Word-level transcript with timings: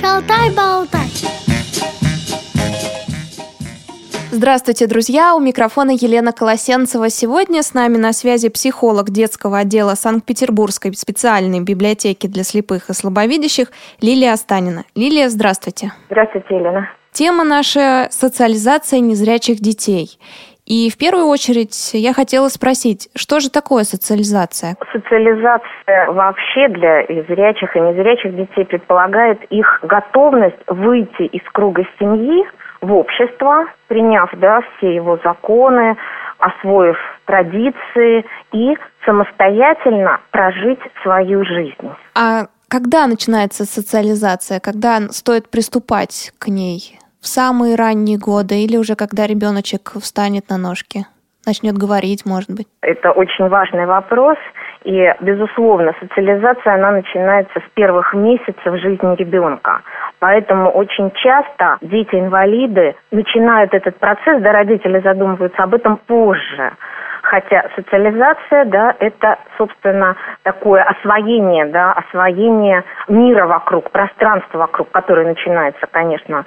Шалтай-болтай. 0.00 1.08
Здравствуйте, 4.30 4.86
друзья! 4.86 5.34
У 5.34 5.40
микрофона 5.40 5.90
Елена 5.90 6.32
Колосенцева. 6.32 7.10
Сегодня 7.10 7.62
с 7.62 7.74
нами 7.74 7.96
на 7.96 8.12
связи 8.12 8.48
психолог 8.48 9.10
детского 9.10 9.58
отдела 9.58 9.94
Санкт-Петербургской 9.94 10.94
специальной 10.94 11.60
библиотеки 11.60 12.26
для 12.26 12.44
слепых 12.44 12.90
и 12.90 12.94
слабовидящих 12.94 13.72
Лилия 14.00 14.32
Останина. 14.32 14.84
Лилия, 14.94 15.28
здравствуйте. 15.28 15.92
Здравствуйте, 16.10 16.54
Елена. 16.54 16.88
Тема 17.12 17.42
наша– 17.42 18.08
социализация 18.10 19.00
незрячих 19.00 19.60
детей. 19.60 20.18
И 20.68 20.90
в 20.90 20.98
первую 20.98 21.28
очередь 21.28 21.94
я 21.94 22.12
хотела 22.12 22.48
спросить, 22.48 23.08
что 23.16 23.40
же 23.40 23.50
такое 23.50 23.84
социализация? 23.84 24.76
Социализация 24.92 26.10
вообще 26.12 26.68
для 26.68 27.06
зрячих 27.24 27.74
и 27.74 27.80
незрячих 27.80 28.36
детей 28.36 28.66
предполагает 28.66 29.42
их 29.44 29.80
готовность 29.82 30.58
выйти 30.66 31.22
из 31.22 31.42
круга 31.52 31.84
семьи 31.98 32.44
в 32.82 32.92
общество, 32.92 33.64
приняв 33.86 34.30
да, 34.36 34.60
все 34.76 34.94
его 34.94 35.18
законы, 35.24 35.96
освоив 36.38 36.98
традиции 37.24 38.26
и 38.52 38.76
самостоятельно 39.06 40.20
прожить 40.32 40.80
свою 41.02 41.46
жизнь. 41.46 41.90
А 42.14 42.48
когда 42.68 43.06
начинается 43.06 43.64
социализация? 43.64 44.60
Когда 44.60 45.00
стоит 45.08 45.48
приступать 45.48 46.30
к 46.38 46.48
ней? 46.48 46.98
Самые 47.28 47.76
ранние 47.76 48.18
годы 48.18 48.64
или 48.64 48.76
уже 48.76 48.96
когда 48.96 49.26
ребеночек 49.26 49.92
встанет 50.00 50.48
на 50.50 50.56
ножки? 50.56 51.06
Начнет 51.46 51.76
говорить, 51.78 52.26
может 52.26 52.50
быть? 52.50 52.66
Это 52.82 53.12
очень 53.12 53.48
важный 53.48 53.86
вопрос. 53.86 54.36
И, 54.84 55.14
безусловно, 55.20 55.92
социализация, 56.00 56.74
она 56.74 56.90
начинается 56.92 57.58
с 57.60 57.70
первых 57.74 58.14
месяцев 58.14 58.80
жизни 58.80 59.16
ребенка. 59.16 59.82
Поэтому 60.18 60.70
очень 60.70 61.10
часто 61.12 61.78
дети-инвалиды 61.80 62.96
начинают 63.10 63.74
этот 63.74 63.98
процесс, 63.98 64.42
да, 64.42 64.52
родители 64.52 65.00
задумываются 65.00 65.62
об 65.62 65.74
этом 65.74 65.96
позже. 66.06 66.72
Хотя 67.22 67.64
социализация, 67.76 68.64
да, 68.66 68.94
это, 69.00 69.38
собственно, 69.58 70.16
такое 70.44 70.82
освоение, 70.82 71.66
да, 71.66 71.92
освоение 71.92 72.84
мира 73.08 73.46
вокруг, 73.46 73.90
пространства 73.90 74.58
вокруг, 74.58 74.90
которое 74.92 75.26
начинается, 75.26 75.86
конечно, 75.90 76.44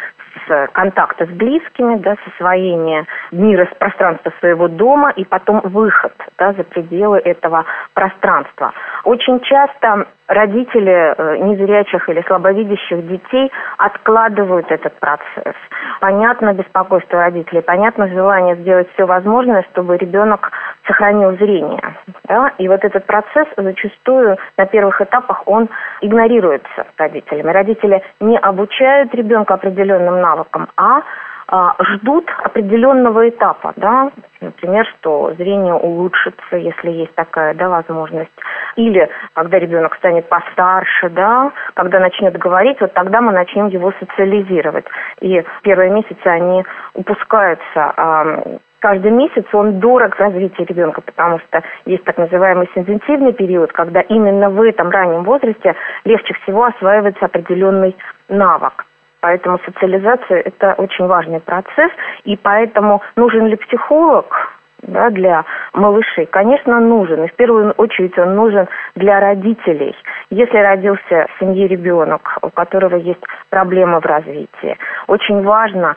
с 0.48 0.68
контакта 0.74 1.26
с 1.26 1.30
близкими, 1.30 1.98
да, 1.98 2.16
с 2.16 2.34
освоения 2.34 3.06
мира, 3.32 3.68
с 3.72 3.78
пространства 3.78 4.32
своего 4.40 4.68
дома 4.68 5.12
и 5.12 5.26
потом 5.26 5.62
выход 5.64 6.14
да, 6.38 6.54
за 6.54 6.64
пределы 6.64 7.20
этого 7.20 7.66
пространства. 7.94 8.74
Очень 9.04 9.40
часто 9.42 10.08
родители 10.32 11.14
э, 11.18 11.38
незрячих 11.38 12.08
или 12.10 12.22
слабовидящих 12.28 13.06
детей 13.08 13.52
откладывают 13.78 14.72
этот 14.72 14.98
процесс. 15.00 15.56
Понятно 16.00 16.54
беспокойство 16.54 17.20
родителей, 17.20 17.62
понятно 17.62 18.08
желание 18.08 18.56
сделать 18.56 18.88
все 18.94 19.06
возможное, 19.06 19.66
чтобы 19.72 19.98
ребенок 19.98 20.52
сохранил 20.88 21.32
зрение. 21.38 21.82
Да? 22.28 22.54
И 22.58 22.68
вот 22.68 22.84
этот 22.84 23.06
процесс 23.06 23.48
зачастую 23.58 24.38
на 24.58 24.66
первых 24.66 25.02
этапах 25.02 25.44
он 25.46 25.70
игнорируется 26.02 26.88
родителями. 26.98 27.52
Родители 27.52 28.02
не 28.20 28.38
обучают 28.38 29.14
ребенка 29.14 29.56
определенным 29.56 30.22
навыкам, 30.22 30.70
а 30.78 30.92
а, 30.92 31.04
ждут 31.52 32.30
определенного 32.44 33.28
этапа, 33.28 33.74
да, 33.76 34.12
например, 34.40 34.86
что 34.98 35.34
зрение 35.34 35.74
улучшится, 35.74 36.56
если 36.56 36.92
есть 36.92 37.14
такая, 37.16 37.54
да, 37.54 37.68
возможность, 37.70 38.32
или 38.78 39.10
когда 39.34 39.60
ребенок 39.60 39.96
станет 39.96 40.30
постарше, 40.30 41.10
да, 41.10 41.52
когда 41.74 42.00
начнет 42.00 42.38
говорить, 42.38 42.80
вот 42.80 42.94
тогда 42.94 43.20
мы 43.22 43.34
начнем 43.34 43.68
его 43.68 43.92
социализировать. 44.00 44.86
И 45.20 45.44
первые 45.64 45.92
месяцы 45.92 46.26
они 46.26 46.64
упускаются 46.94 47.94
а, 47.98 48.44
каждый 48.80 49.12
месяц 49.12 49.46
он 49.54 49.80
дорог 49.80 50.16
развитию 50.16 50.68
ребенка, 50.68 51.02
потому 51.02 51.40
что 51.40 51.64
есть 51.86 52.04
так 52.04 52.18
называемый 52.18 52.70
сензитивный 52.74 53.34
период, 53.34 53.72
когда 53.72 54.02
именно 54.02 54.50
в 54.50 54.62
этом 54.62 54.90
раннем 54.90 55.24
возрасте 55.24 55.76
легче 56.04 56.34
всего 56.44 56.66
осваивается 56.66 57.26
определенный 57.26 57.96
навык. 58.28 58.86
Поэтому 59.22 59.60
социализация– 59.66 60.42
это 60.46 60.74
очень 60.74 61.06
важный 61.06 61.40
процесс, 61.40 61.92
и 62.24 62.36
поэтому 62.36 63.02
нужен 63.16 63.48
ли 63.48 63.56
психолог 63.56 64.58
да, 64.82 65.10
для 65.12 65.46
малышей? 65.74 66.26
Конечно, 66.26 66.80
нужен. 66.80 67.24
И 67.24 67.28
в 67.28 67.36
первую 67.36 67.72
очередь 67.74 68.18
он 68.18 68.36
нужен 68.36 68.68
для 68.96 69.20
родителей. 69.20 69.96
Если 70.32 70.58
родился 70.58 71.28
в 71.28 71.40
семье 71.40 71.68
ребенок, 71.68 72.38
у 72.42 72.50
которого 72.50 72.96
есть 72.96 73.22
проблемы 73.50 74.00
в 74.00 74.06
развитии, 74.06 74.78
очень 75.08 75.44
важно 75.44 75.96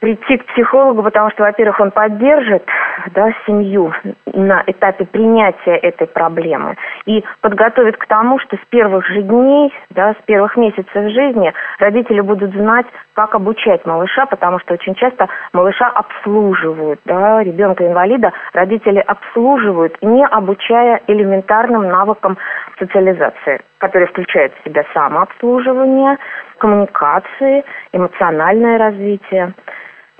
прийти 0.00 0.36
к 0.36 0.46
психологу, 0.46 1.02
потому 1.02 1.30
что, 1.30 1.44
во-первых, 1.44 1.80
он 1.80 1.90
поддержит 1.90 2.64
да, 3.12 3.30
семью 3.46 3.92
на 4.26 4.62
этапе 4.66 5.06
принятия 5.06 5.76
этой 5.76 6.06
проблемы 6.06 6.76
и 7.06 7.24
подготовит 7.40 7.96
к 7.96 8.06
тому, 8.06 8.38
что 8.40 8.56
с 8.56 8.60
первых 8.68 9.06
же 9.06 9.22
дней, 9.22 9.72
да, 9.90 10.12
с 10.12 10.24
первых 10.26 10.56
месяцев 10.56 11.10
жизни 11.10 11.52
родители 11.78 12.20
будут 12.20 12.52
знать, 12.52 12.86
как 13.14 13.34
обучать 13.34 13.86
малыша, 13.86 14.26
потому 14.26 14.58
что 14.58 14.74
очень 14.74 14.94
часто 14.94 15.28
малыша 15.52 15.88
обслуживают, 15.88 17.00
да, 17.06 17.42
ребенка-инвалида 17.42 18.32
родители 18.52 18.98
обслуживают, 18.98 19.96
не 20.02 20.24
обучая 20.26 21.00
элементарным 21.06 21.88
навыкам 21.88 22.36
социализации, 22.78 23.62
которые 23.78 24.08
включают 24.08 24.52
в 24.54 24.64
себя 24.64 24.84
самообслуживание, 24.92 26.18
коммуникации, 26.58 27.64
эмоциональное 27.92 28.78
развитие. 28.78 29.54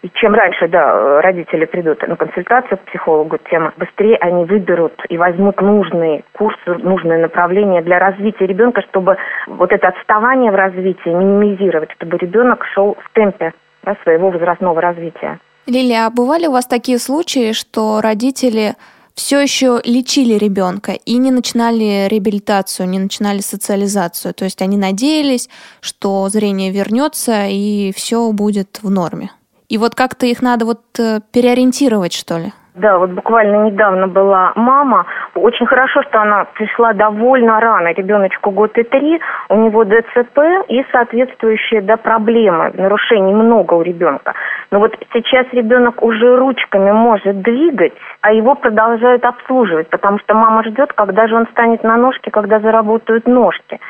И 0.03 0.11
чем 0.15 0.35
раньше, 0.35 0.69
да, 0.69 1.21
родители 1.23 1.65
придут 1.65 2.07
на 2.07 2.17
консультацию 2.17 2.79
к 2.79 2.83
психологу, 2.83 3.39
тем 3.51 3.73
быстрее 3.77 4.17
они 4.19 4.45
выберут 4.45 4.93
и 5.09 5.17
возьмут 5.17 5.61
нужный 5.61 6.25
курс, 6.33 6.57
нужное 6.67 7.19
направление 7.19 7.83
для 7.83 7.99
развития 7.99 8.47
ребенка, 8.47 8.83
чтобы 8.91 9.17
вот 9.47 9.73
это 9.73 9.89
отставание 9.89 10.53
в 10.53 10.55
развитии 10.55 11.09
минимизировать, 11.09 11.91
чтобы 11.93 12.19
ребенок 12.19 12.65
шел 12.75 12.97
в 13.03 13.13
темпе 13.15 13.53
да, 13.83 13.97
своего 14.03 14.31
возрастного 14.31 14.81
развития. 14.81 15.39
Лилия, 15.67 16.07
а 16.07 16.11
бывали 16.11 16.47
у 16.47 16.53
вас 16.53 16.67
такие 16.67 16.99
случаи, 16.99 17.53
что 17.53 18.01
родители 18.01 18.75
все 19.15 19.41
еще 19.41 19.81
лечили 19.83 20.35
ребенка 20.35 20.93
и 20.93 21.17
не 21.17 21.31
начинали 21.31 22.07
реабилитацию, 22.07 22.89
не 22.89 22.99
начинали 22.99 23.41
социализацию. 23.41 24.35
То 24.35 24.45
есть 24.45 24.61
они 24.61 24.77
надеялись, 24.77 25.49
что 25.81 26.29
зрение 26.29 26.71
вернется 26.71 27.47
и 27.49 27.93
все 27.97 28.31
будет 28.33 28.81
в 28.83 28.91
норме. 28.91 29.31
И 29.69 29.79
вот 29.79 29.95
как-то 29.95 30.27
их 30.27 30.43
надо 30.43 30.65
вот 30.65 30.81
э, 30.99 31.21
переориентировать, 31.33 32.13
что 32.13 32.39
ли? 32.39 32.53
Да, 32.77 32.99
вот 32.99 33.11
буквально 33.11 33.65
недавно 33.65 34.07
была 34.07 34.53
мама. 34.55 35.07
Очень 35.35 35.65
хорошо, 35.65 36.03
что 36.03 36.21
она 36.21 36.45
пришла 36.45 36.93
довольно 36.93 37.59
рано. 37.59 37.89
Ребеночку 37.95 38.51
год 38.51 38.77
и 38.77 38.83
три, 38.83 39.19
у 39.49 39.57
него 39.57 39.85
ДЦП 39.85 40.39
и 40.69 40.85
соответствующие 40.93 41.81
да, 41.81 41.97
проблемы, 41.97 42.73
нарушений 42.75 43.33
много 43.33 43.75
у 43.75 43.83
ребенка. 43.83 44.35
Но 44.71 44.81
вот 44.81 44.95
сейчас 45.15 45.47
ребенок 45.53 46.03
уже 46.03 46.37
ручками 46.37 46.93
может 46.93 47.41
двигать, 47.41 47.95
а 48.21 48.33
его 48.33 48.55
продолжают 48.55 49.25
обслуживать, 49.25 49.89
потому 49.89 50.19
что 50.19 50.35
мама 50.35 50.63
ждет, 50.65 50.93
когда 50.93 51.29
же 51.29 51.35
он 51.35 51.47
станет 51.53 51.83
на 51.83 51.97
ножки, 51.97 52.29
когда 52.29 52.61
заработают 52.61 53.27
ножки 53.27 53.81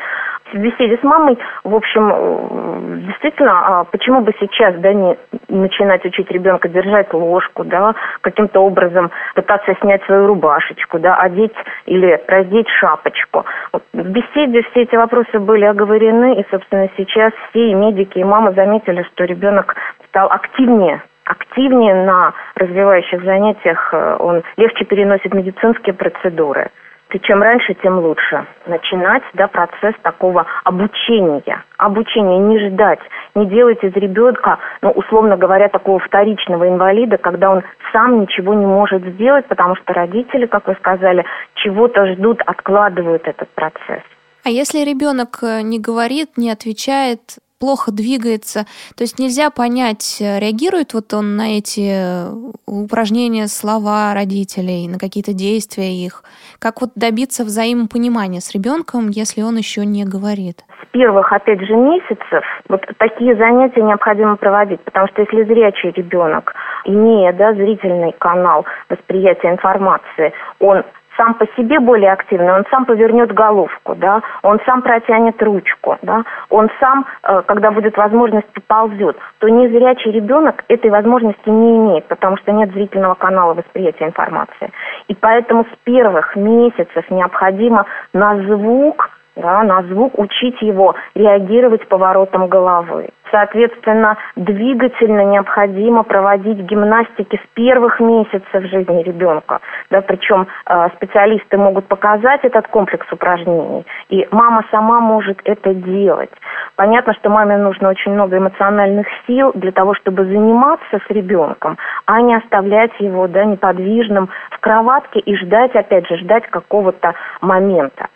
в 0.52 0.58
беседе 0.58 0.98
с 0.98 1.02
мамой, 1.02 1.38
в 1.64 1.74
общем, 1.74 2.12
э, 2.12 3.00
действительно, 3.06 3.80
а 3.80 3.84
почему 3.84 4.20
бы 4.20 4.32
сейчас, 4.38 4.74
да, 4.76 4.92
не 4.92 5.16
начинать 5.48 6.04
учить 6.04 6.30
ребенка 6.30 6.68
держать 6.68 7.12
ложку, 7.12 7.64
да, 7.64 7.94
каким-то 8.20 8.60
образом 8.60 9.10
пытаться 9.34 9.74
снять 9.80 10.02
свою 10.04 10.26
рубашечку, 10.26 10.98
да, 10.98 11.16
одеть 11.16 11.54
или 11.86 12.20
раздеть 12.28 12.68
шапочку. 12.80 13.44
В 13.92 14.08
беседе 14.08 14.62
все 14.70 14.82
эти 14.82 14.96
вопросы 14.96 15.38
были 15.38 15.64
оговорены, 15.64 16.40
и, 16.40 16.46
собственно, 16.50 16.88
сейчас 16.96 17.32
все 17.50 17.70
и 17.70 17.74
медики, 17.74 18.18
и 18.18 18.24
мама 18.24 18.52
заметили, 18.52 19.02
что 19.12 19.24
ребенок 19.24 19.74
стал 20.08 20.30
активнее 20.30 21.02
активнее 21.26 21.92
на 22.04 22.34
развивающих 22.54 23.22
занятиях, 23.24 23.92
э, 23.92 24.16
он 24.20 24.42
легче 24.56 24.84
переносит 24.84 25.34
медицинские 25.34 25.94
процедуры. 25.94 26.70
И 27.12 27.20
чем 27.20 27.42
раньше, 27.42 27.74
тем 27.82 27.98
лучше. 27.98 28.46
Начинать 28.66 29.22
да, 29.32 29.46
процесс 29.46 29.94
такого 30.02 30.44
обучения. 30.64 31.64
Обучения, 31.78 32.38
не 32.38 32.68
ждать, 32.68 32.98
не 33.34 33.46
делать 33.46 33.82
из 33.82 33.94
ребенка, 33.94 34.58
ну, 34.82 34.90
условно 34.90 35.36
говоря, 35.36 35.68
такого 35.68 35.98
вторичного 36.00 36.68
инвалида, 36.68 37.16
когда 37.18 37.50
он 37.50 37.62
сам 37.92 38.20
ничего 38.20 38.54
не 38.54 38.66
может 38.66 39.02
сделать, 39.14 39.46
потому 39.46 39.76
что 39.76 39.94
родители, 39.94 40.46
как 40.46 40.66
вы 40.66 40.74
сказали, 40.74 41.24
чего-то 41.54 42.12
ждут, 42.12 42.42
откладывают 42.44 43.26
этот 43.26 43.48
процесс. 43.50 44.02
А 44.44 44.50
если 44.50 44.84
ребенок 44.84 45.38
э, 45.42 45.62
не 45.62 45.80
говорит, 45.80 46.36
не 46.36 46.50
отвечает, 46.50 47.38
плохо 47.58 47.92
двигается. 47.92 48.66
То 48.96 49.04
есть 49.04 49.18
нельзя 49.18 49.50
понять, 49.50 50.18
э, 50.20 50.38
реагирует 50.38 50.94
вот 50.94 51.12
он 51.14 51.36
на 51.36 51.58
эти 51.58 51.88
э, 51.92 52.32
упражнения, 52.66 53.46
слова 53.46 54.14
родителей, 54.14 54.88
на 54.88 54.98
какие-то 54.98 55.32
действия 55.32 55.92
их. 55.92 56.22
Как 56.58 56.80
вот 56.80 56.90
добиться 56.94 57.44
взаимопонимания 57.44 58.40
с 58.40 58.52
ребенком, 58.54 59.08
если 59.08 59.42
он 59.42 59.56
еще 59.56 59.84
не 59.86 60.04
говорит? 60.04 60.64
С 60.82 60.86
первых, 60.92 61.32
опять 61.32 61.60
же, 61.60 61.74
месяцев 61.74 62.44
вот 62.68 62.82
такие 62.98 63.36
занятия 63.36 63.82
необходимо 63.82 64.36
проводить, 64.36 64.80
потому 64.82 65.08
что 65.08 65.22
если 65.22 65.44
зрячий 65.44 65.90
ребенок, 65.90 66.54
имея 66.84 67.32
да, 67.32 67.52
зрительный 67.54 68.12
канал 68.18 68.64
восприятия 68.88 69.50
информации, 69.50 70.32
он 70.60 70.84
сам 71.16 71.34
по 71.34 71.46
себе 71.56 71.80
более 71.80 72.12
активный, 72.12 72.52
он 72.52 72.64
сам 72.70 72.84
повернет 72.84 73.32
головку, 73.32 73.94
да, 73.94 74.22
он 74.42 74.60
сам 74.66 74.82
протянет 74.82 75.42
ручку, 75.42 75.98
да, 76.02 76.24
он 76.50 76.68
сам, 76.80 77.06
э, 77.22 77.42
когда 77.46 77.70
будет 77.70 77.96
возможность, 77.96 78.46
поползет, 78.52 79.16
то 79.38 79.48
незрячий 79.48 80.12
ребенок 80.12 80.64
этой 80.68 80.90
возможности 80.90 81.48
не 81.48 81.76
имеет, 81.76 82.06
потому 82.06 82.36
что 82.38 82.52
нет 82.52 82.70
зрительного 82.72 83.14
канала 83.14 83.54
восприятия 83.54 84.06
информации. 84.06 84.70
И 85.08 85.14
поэтому 85.14 85.64
с 85.64 85.76
первых 85.84 86.36
месяцев 86.36 87.04
необходимо 87.10 87.86
на 88.12 88.36
звук 88.42 89.10
да, 89.36 89.62
на 89.62 89.82
звук, 89.82 90.18
учить 90.18 90.60
его 90.62 90.94
реагировать 91.14 91.86
поворотом 91.88 92.48
головы. 92.48 93.10
Соответственно, 93.30 94.16
двигательно 94.36 95.24
необходимо 95.24 96.04
проводить 96.04 96.58
гимнастики 96.58 97.36
с 97.36 97.54
первых 97.54 98.00
месяцев 98.00 98.64
жизни 98.64 99.02
ребенка. 99.02 99.60
Да, 99.90 100.00
причем 100.00 100.46
э, 100.66 100.88
специалисты 100.96 101.58
могут 101.58 101.86
показать 101.86 102.44
этот 102.44 102.68
комплекс 102.68 103.06
упражнений, 103.12 103.84
и 104.08 104.26
мама 104.30 104.64
сама 104.70 105.00
может 105.00 105.40
это 105.44 105.74
делать. 105.74 106.30
Понятно, 106.76 107.14
что 107.14 107.28
маме 107.28 107.56
нужно 107.56 107.88
очень 107.88 108.12
много 108.12 108.38
эмоциональных 108.38 109.06
сил 109.26 109.52
для 109.54 109.72
того, 109.72 109.94
чтобы 109.94 110.24
заниматься 110.24 110.98
с 111.06 111.10
ребенком, 111.10 111.78
а 112.06 112.20
не 112.20 112.36
оставлять 112.36 112.92
его 113.00 113.26
да, 113.26 113.44
неподвижным 113.44 114.28
в 114.50 114.60
кроватке 114.60 115.18
и 115.18 115.36
ждать, 115.36 115.74
опять 115.74 116.06
же, 116.06 116.16
ждать 116.18 116.46
какого-то 116.46 117.14
момента 117.40 118.06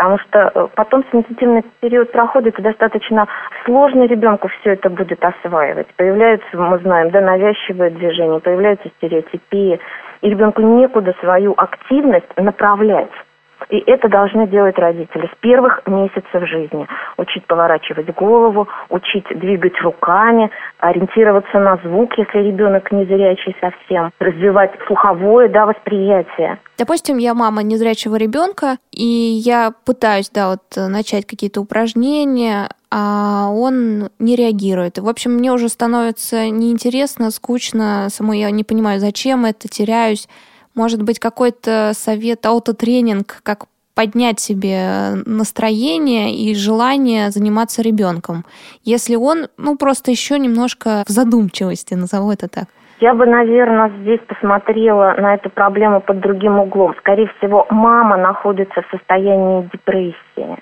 потому 0.00 0.18
что 0.18 0.50
э, 0.54 0.68
потом 0.76 1.04
сенситивный 1.12 1.62
период 1.80 2.10
проходит, 2.10 2.58
и 2.58 2.62
достаточно 2.62 3.28
сложно 3.66 4.04
ребенку 4.04 4.48
все 4.48 4.70
это 4.70 4.88
будет 4.88 5.22
осваивать. 5.22 5.88
Появляются, 5.96 6.56
мы 6.56 6.78
знаем, 6.78 7.10
да, 7.10 7.20
навязчивые 7.20 7.90
движения, 7.90 8.40
появляются 8.40 8.88
стереотипии, 8.96 9.78
и 10.22 10.30
ребенку 10.30 10.62
некуда 10.62 11.14
свою 11.20 11.52
активность 11.54 12.34
направлять. 12.38 13.10
И 13.68 13.78
это 13.86 14.08
должны 14.08 14.46
делать 14.48 14.78
родители 14.78 15.26
с 15.26 15.40
первых 15.40 15.80
месяцев 15.86 16.48
жизни. 16.48 16.86
Учить 17.18 17.46
поворачивать 17.46 18.12
голову, 18.14 18.68
учить 18.88 19.26
двигать 19.30 19.78
руками, 19.82 20.50
ориентироваться 20.78 21.58
на 21.58 21.76
звук, 21.84 22.16
если 22.16 22.38
ребенок 22.38 22.90
незрячий 22.90 23.54
совсем, 23.60 24.10
развивать 24.18 24.72
слуховое 24.86 25.48
да, 25.48 25.66
восприятие. 25.66 26.58
Допустим, 26.78 27.18
я 27.18 27.34
мама 27.34 27.62
незрячего 27.62 28.16
ребенка, 28.16 28.76
и 28.90 29.04
я 29.04 29.72
пытаюсь, 29.84 30.30
да, 30.30 30.50
вот 30.50 30.62
начать 30.76 31.26
какие-то 31.26 31.60
упражнения, 31.60 32.68
а 32.90 33.48
он 33.50 34.08
не 34.18 34.34
реагирует. 34.34 34.98
В 34.98 35.08
общем, 35.08 35.32
мне 35.32 35.52
уже 35.52 35.68
становится 35.68 36.48
неинтересно, 36.48 37.30
скучно, 37.30 38.08
самой 38.10 38.40
я 38.40 38.50
не 38.50 38.64
понимаю, 38.64 38.98
зачем 38.98 39.44
это, 39.44 39.68
теряюсь. 39.68 40.28
Может 40.74 41.02
быть, 41.02 41.18
какой-то 41.18 41.92
совет, 41.94 42.46
аутотренинг, 42.46 43.40
как 43.42 43.66
поднять 43.94 44.40
себе 44.40 45.12
настроение 45.26 46.34
и 46.34 46.54
желание 46.54 47.30
заниматься 47.30 47.82
ребенком, 47.82 48.44
если 48.84 49.16
он, 49.16 49.48
ну, 49.58 49.76
просто 49.76 50.10
еще 50.10 50.38
немножко 50.38 51.04
в 51.06 51.10
задумчивости, 51.10 51.94
назову 51.94 52.32
это 52.32 52.48
так. 52.48 52.64
Я 53.00 53.14
бы, 53.14 53.24
наверное, 53.26 53.90
здесь 54.02 54.20
посмотрела 54.28 55.14
на 55.18 55.34
эту 55.34 55.48
проблему 55.48 56.00
под 56.02 56.20
другим 56.20 56.58
углом. 56.58 56.94
Скорее 56.98 57.30
всего, 57.38 57.66
мама 57.70 58.18
находится 58.18 58.82
в 58.82 58.90
состоянии 58.90 59.68
депрессии. 59.72 60.58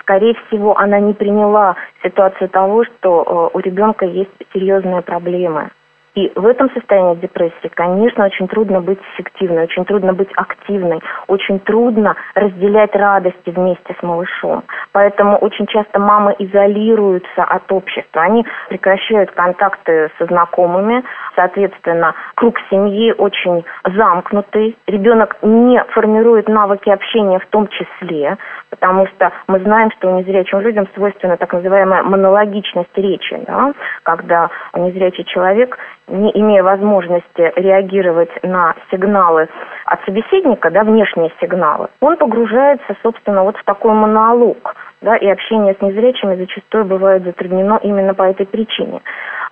Скорее 0.00 0.34
всего, 0.46 0.78
она 0.78 1.00
не 1.00 1.14
приняла 1.14 1.76
ситуацию 2.02 2.50
того, 2.50 2.84
что 2.84 3.50
э, 3.54 3.56
у 3.56 3.60
ребенка 3.60 4.04
есть 4.04 4.30
серьезные 4.52 5.00
проблемы. 5.00 5.70
И 6.18 6.32
в 6.34 6.46
этом 6.46 6.68
состоянии 6.72 7.14
депрессии, 7.20 7.70
конечно, 7.74 8.24
очень 8.24 8.48
трудно 8.48 8.80
быть 8.80 8.98
эффективной, 9.14 9.62
очень 9.62 9.84
трудно 9.84 10.12
быть 10.12 10.30
активной, 10.34 11.00
очень 11.28 11.60
трудно 11.60 12.16
разделять 12.34 12.92
радости 12.96 13.50
вместе 13.50 13.94
с 13.96 14.02
малышом. 14.02 14.64
Поэтому 14.90 15.36
очень 15.36 15.66
часто 15.66 16.00
мамы 16.00 16.34
изолируются 16.40 17.44
от 17.44 17.70
общества, 17.70 18.22
они 18.22 18.44
прекращают 18.68 19.30
контакты 19.30 20.10
со 20.18 20.26
знакомыми, 20.26 21.04
соответственно, 21.36 22.14
круг 22.34 22.56
семьи 22.68 23.14
очень 23.16 23.64
замкнутый, 23.84 24.76
ребенок 24.88 25.36
не 25.42 25.80
формирует 25.90 26.48
навыки 26.48 26.90
общения 26.90 27.38
в 27.38 27.46
том 27.46 27.68
числе, 27.68 28.38
потому 28.70 29.06
что 29.06 29.30
мы 29.46 29.60
знаем, 29.60 29.92
что 29.92 30.10
незрячим 30.10 30.58
людям 30.60 30.88
свойственна 30.96 31.36
так 31.36 31.52
называемая 31.52 32.02
монологичность 32.02 32.96
речи, 32.96 33.38
да, 33.46 33.72
когда 34.02 34.50
незрячий 34.74 35.22
человек 35.22 35.78
не 36.08 36.30
имея 36.32 36.62
возможности 36.62 37.52
реагировать 37.56 38.30
на 38.42 38.74
сигналы 38.90 39.48
от 39.86 40.04
собеседника, 40.04 40.70
да, 40.70 40.82
внешние 40.84 41.32
сигналы, 41.40 41.88
он 42.00 42.16
погружается, 42.16 42.96
собственно, 43.02 43.42
вот 43.42 43.56
в 43.56 43.64
такой 43.64 43.92
монолог, 43.92 44.74
да, 45.00 45.16
и 45.16 45.26
общение 45.28 45.74
с 45.74 45.82
незрячими 45.82 46.36
зачастую 46.36 46.84
бывает 46.84 47.22
затруднено 47.24 47.78
именно 47.82 48.14
по 48.14 48.24
этой 48.24 48.46
причине. 48.46 49.00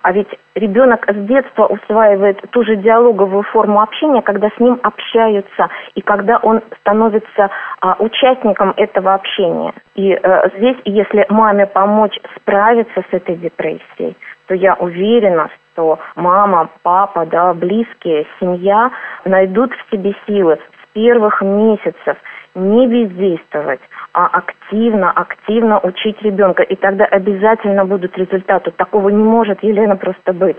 А 0.01 0.11
ведь 0.11 0.27
ребенок 0.55 1.05
с 1.09 1.15
детства 1.27 1.65
усваивает 1.65 2.39
ту 2.51 2.63
же 2.63 2.75
диалоговую 2.75 3.43
форму 3.43 3.81
общения, 3.81 4.21
когда 4.21 4.49
с 4.49 4.59
ним 4.59 4.79
общаются 4.83 5.69
и 5.95 6.01
когда 6.01 6.37
он 6.37 6.61
становится 6.81 7.49
а, 7.81 7.95
участником 7.99 8.73
этого 8.77 9.13
общения. 9.13 9.73
И 9.95 10.13
а, 10.13 10.49
здесь, 10.55 10.77
если 10.85 11.25
маме 11.29 11.65
помочь 11.65 12.17
справиться 12.35 13.01
с 13.09 13.13
этой 13.13 13.35
депрессией, 13.35 14.15
то 14.47 14.55
я 14.55 14.75
уверена, 14.75 15.49
что 15.77 15.99
мама, 16.15 16.69
папа, 16.81 17.25
да, 17.27 17.53
близкие, 17.53 18.25
семья 18.39 18.89
найдут 19.25 19.71
в 19.71 19.91
себе 19.91 20.15
силы 20.25 20.55
с 20.55 20.93
первых 20.93 21.41
месяцев 21.41 22.17
не 22.55 22.87
бездействовать, 22.87 23.79
а 24.13 24.25
активно, 24.25 25.11
активно 25.11 25.79
учить 25.79 26.19
ребенка. 26.23 26.63
И 26.63 26.75
тогда 26.75 27.05
обязательно 27.05 27.85
будут 27.85 28.17
результаты. 28.17 28.71
Такого 28.71 29.09
не 29.09 29.23
может, 29.23 29.61
Елена, 29.61 29.95
просто 29.95 30.33
быть 30.33 30.57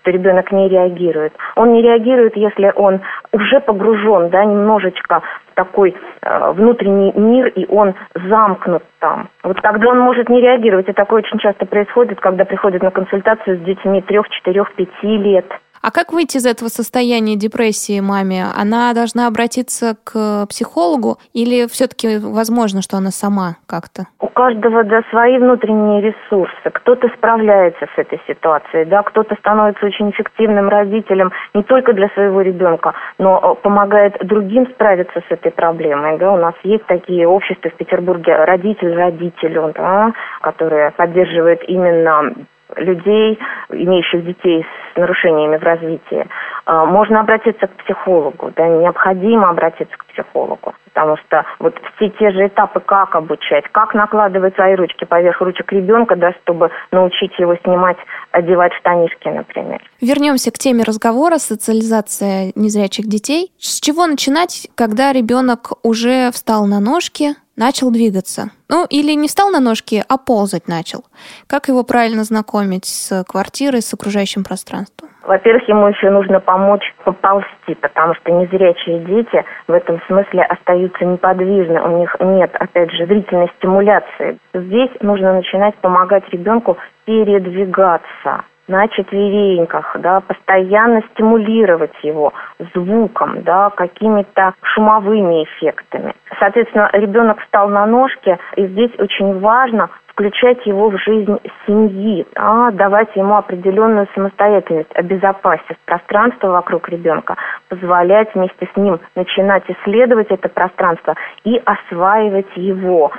что 0.00 0.10
ребенок 0.10 0.50
не 0.52 0.68
реагирует. 0.68 1.32
Он 1.56 1.72
не 1.72 1.82
реагирует, 1.82 2.36
если 2.36 2.72
он 2.74 3.00
уже 3.32 3.60
погружен, 3.60 4.30
да, 4.30 4.44
немножечко 4.44 5.20
в 5.20 5.54
такой 5.54 5.94
э, 6.22 6.52
внутренний 6.52 7.12
мир, 7.12 7.48
и 7.48 7.66
он 7.68 7.94
замкнут 8.14 8.82
там. 8.98 9.28
Вот 9.42 9.60
тогда 9.62 9.88
он 9.88 9.98
может 9.98 10.28
не 10.28 10.40
реагировать, 10.40 10.88
и 10.88 10.92
такое 10.92 11.22
очень 11.22 11.38
часто 11.38 11.66
происходит, 11.66 12.20
когда 12.20 12.44
приходят 12.44 12.82
на 12.82 12.90
консультацию 12.90 13.58
с 13.58 13.60
детьми 13.60 14.00
трех, 14.02 14.28
четырех, 14.30 14.72
пяти 14.74 15.16
лет. 15.18 15.46
А 15.82 15.90
как 15.90 16.12
выйти 16.12 16.36
из 16.36 16.44
этого 16.44 16.68
состояния 16.68 17.36
депрессии 17.36 18.00
маме? 18.00 18.44
Она 18.54 18.92
должна 18.92 19.26
обратиться 19.26 19.96
к 20.04 20.46
психологу 20.46 21.16
или 21.32 21.66
все-таки 21.68 22.18
возможно, 22.18 22.82
что 22.82 22.98
она 22.98 23.10
сама 23.10 23.56
как-то? 23.66 24.04
У 24.20 24.28
каждого 24.28 24.84
да, 24.84 25.02
свои 25.08 25.38
внутренние 25.38 26.02
ресурсы. 26.02 26.70
Кто-то 26.70 27.08
справляется 27.16 27.86
с 27.94 27.98
этой 27.98 28.20
ситуацией, 28.28 28.84
да, 28.84 29.02
кто-то 29.02 29.34
становится 29.36 29.86
очень 29.86 30.10
эффективным 30.10 30.68
родителем 30.68 31.32
не 31.54 31.62
только 31.62 31.94
для 31.94 32.10
своего 32.10 32.42
ребенка, 32.42 32.92
но 33.16 33.38
э, 33.38 33.62
помогает 33.62 34.18
другим 34.20 34.66
справиться 34.72 35.22
с 35.28 35.32
этой 35.32 35.50
проблемой. 35.50 36.18
Да. 36.18 36.32
У 36.32 36.36
нас 36.36 36.54
есть 36.62 36.84
такие 36.86 37.26
общества 37.26 37.70
в 37.70 37.74
Петербурге 37.74 38.36
«Родитель 38.44 38.94
родителю», 38.94 39.72
да, 39.74 40.12
которые 40.42 40.90
поддерживают 40.90 41.62
именно 41.66 42.34
людей, 42.76 43.38
имеющих 43.70 44.24
детей 44.24 44.66
с 44.92 44.96
нарушениями 44.96 45.56
в 45.56 45.62
развитии, 45.62 46.26
а, 46.66 46.84
можно 46.84 47.20
обратиться 47.20 47.66
к 47.66 47.84
психологу, 47.84 48.52
да, 48.56 48.66
необходимо 48.68 49.50
обратиться 49.50 49.96
к 49.96 50.04
психологу, 50.06 50.74
потому 50.92 51.16
что 51.16 51.44
вот 51.58 51.74
все 51.96 52.10
те 52.10 52.30
же 52.30 52.46
этапы, 52.46 52.80
как 52.80 53.14
обучать, 53.14 53.64
как 53.72 53.94
накладывать 53.94 54.54
свои 54.54 54.74
ручки 54.74 55.04
поверх 55.04 55.40
ручек 55.40 55.72
ребенка, 55.72 56.16
да, 56.16 56.32
чтобы 56.42 56.70
научить 56.92 57.38
его 57.38 57.56
снимать, 57.56 57.96
одевать 58.32 58.72
штанишки, 58.74 59.28
например. 59.28 59.80
Вернемся 60.00 60.50
к 60.50 60.58
теме 60.58 60.84
разговора 60.84 61.38
социализация 61.38 62.52
незрячих 62.54 63.06
детей. 63.06 63.52
С 63.58 63.80
чего 63.80 64.06
начинать, 64.06 64.68
когда 64.76 65.12
ребенок 65.12 65.72
уже 65.82 66.30
встал 66.32 66.66
на 66.66 66.80
ножки, 66.80 67.34
начал 67.60 67.92
двигаться. 67.92 68.50
Ну, 68.68 68.86
или 68.88 69.12
не 69.12 69.28
встал 69.28 69.50
на 69.50 69.60
ножки, 69.60 70.02
а 70.08 70.16
ползать 70.16 70.66
начал. 70.66 71.04
Как 71.46 71.68
его 71.68 71.84
правильно 71.84 72.24
знакомить 72.24 72.86
с 72.86 73.22
квартирой, 73.24 73.82
с 73.82 73.92
окружающим 73.92 74.42
пространством? 74.42 75.10
Во-первых, 75.22 75.68
ему 75.68 75.86
еще 75.88 76.10
нужно 76.10 76.40
помочь 76.40 76.82
поползти, 77.04 77.74
потому 77.80 78.14
что 78.14 78.32
незрячие 78.32 79.00
дети 79.00 79.44
в 79.68 79.72
этом 79.72 80.00
смысле 80.06 80.42
остаются 80.42 81.04
неподвижны, 81.04 81.80
у 81.82 81.98
них 82.00 82.16
нет, 82.18 82.50
опять 82.58 82.90
же, 82.92 83.06
зрительной 83.06 83.52
стимуляции. 83.58 84.38
Здесь 84.54 84.90
нужно 85.00 85.34
начинать 85.34 85.76
помогать 85.76 86.24
ребенку 86.30 86.78
передвигаться 87.04 88.44
на 88.70 88.86
четвереньках, 88.88 89.96
да, 89.98 90.20
постоянно 90.20 91.02
стимулировать 91.12 91.92
его 92.02 92.32
звуком, 92.72 93.42
да, 93.42 93.70
какими-то 93.70 94.54
шумовыми 94.62 95.44
эффектами. 95.44 96.14
Соответственно, 96.38 96.88
ребенок 96.92 97.40
встал 97.40 97.68
на 97.68 97.84
ножки, 97.86 98.38
и 98.56 98.66
здесь 98.68 98.92
очень 98.98 99.40
важно 99.40 99.90
включать 100.06 100.64
его 100.66 100.90
в 100.90 100.98
жизнь 100.98 101.36
семьи, 101.66 102.26
да, 102.34 102.70
давать 102.70 103.14
ему 103.16 103.34
определенную 103.36 104.06
самостоятельность, 104.14 104.94
обезопасить 104.94 105.78
пространство 105.86 106.48
вокруг 106.48 106.88
ребенка, 106.88 107.36
позволять 107.68 108.32
вместе 108.34 108.68
с 108.72 108.76
ним 108.76 109.00
начинать 109.16 109.64
исследовать 109.68 110.30
это 110.30 110.48
пространство 110.48 111.14
и 111.44 111.60
осваивать 111.64 112.54
его. 112.54 113.10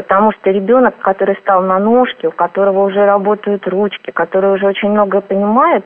Потому 0.00 0.32
что 0.32 0.50
ребенок, 0.50 0.96
который 1.00 1.36
стал 1.42 1.60
на 1.60 1.78
ножки, 1.78 2.24
у 2.24 2.30
которого 2.30 2.86
уже 2.86 3.04
работают 3.04 3.68
ручки, 3.68 4.10
который 4.10 4.54
уже 4.54 4.66
очень 4.66 4.88
много 4.88 5.20
понимает, 5.20 5.84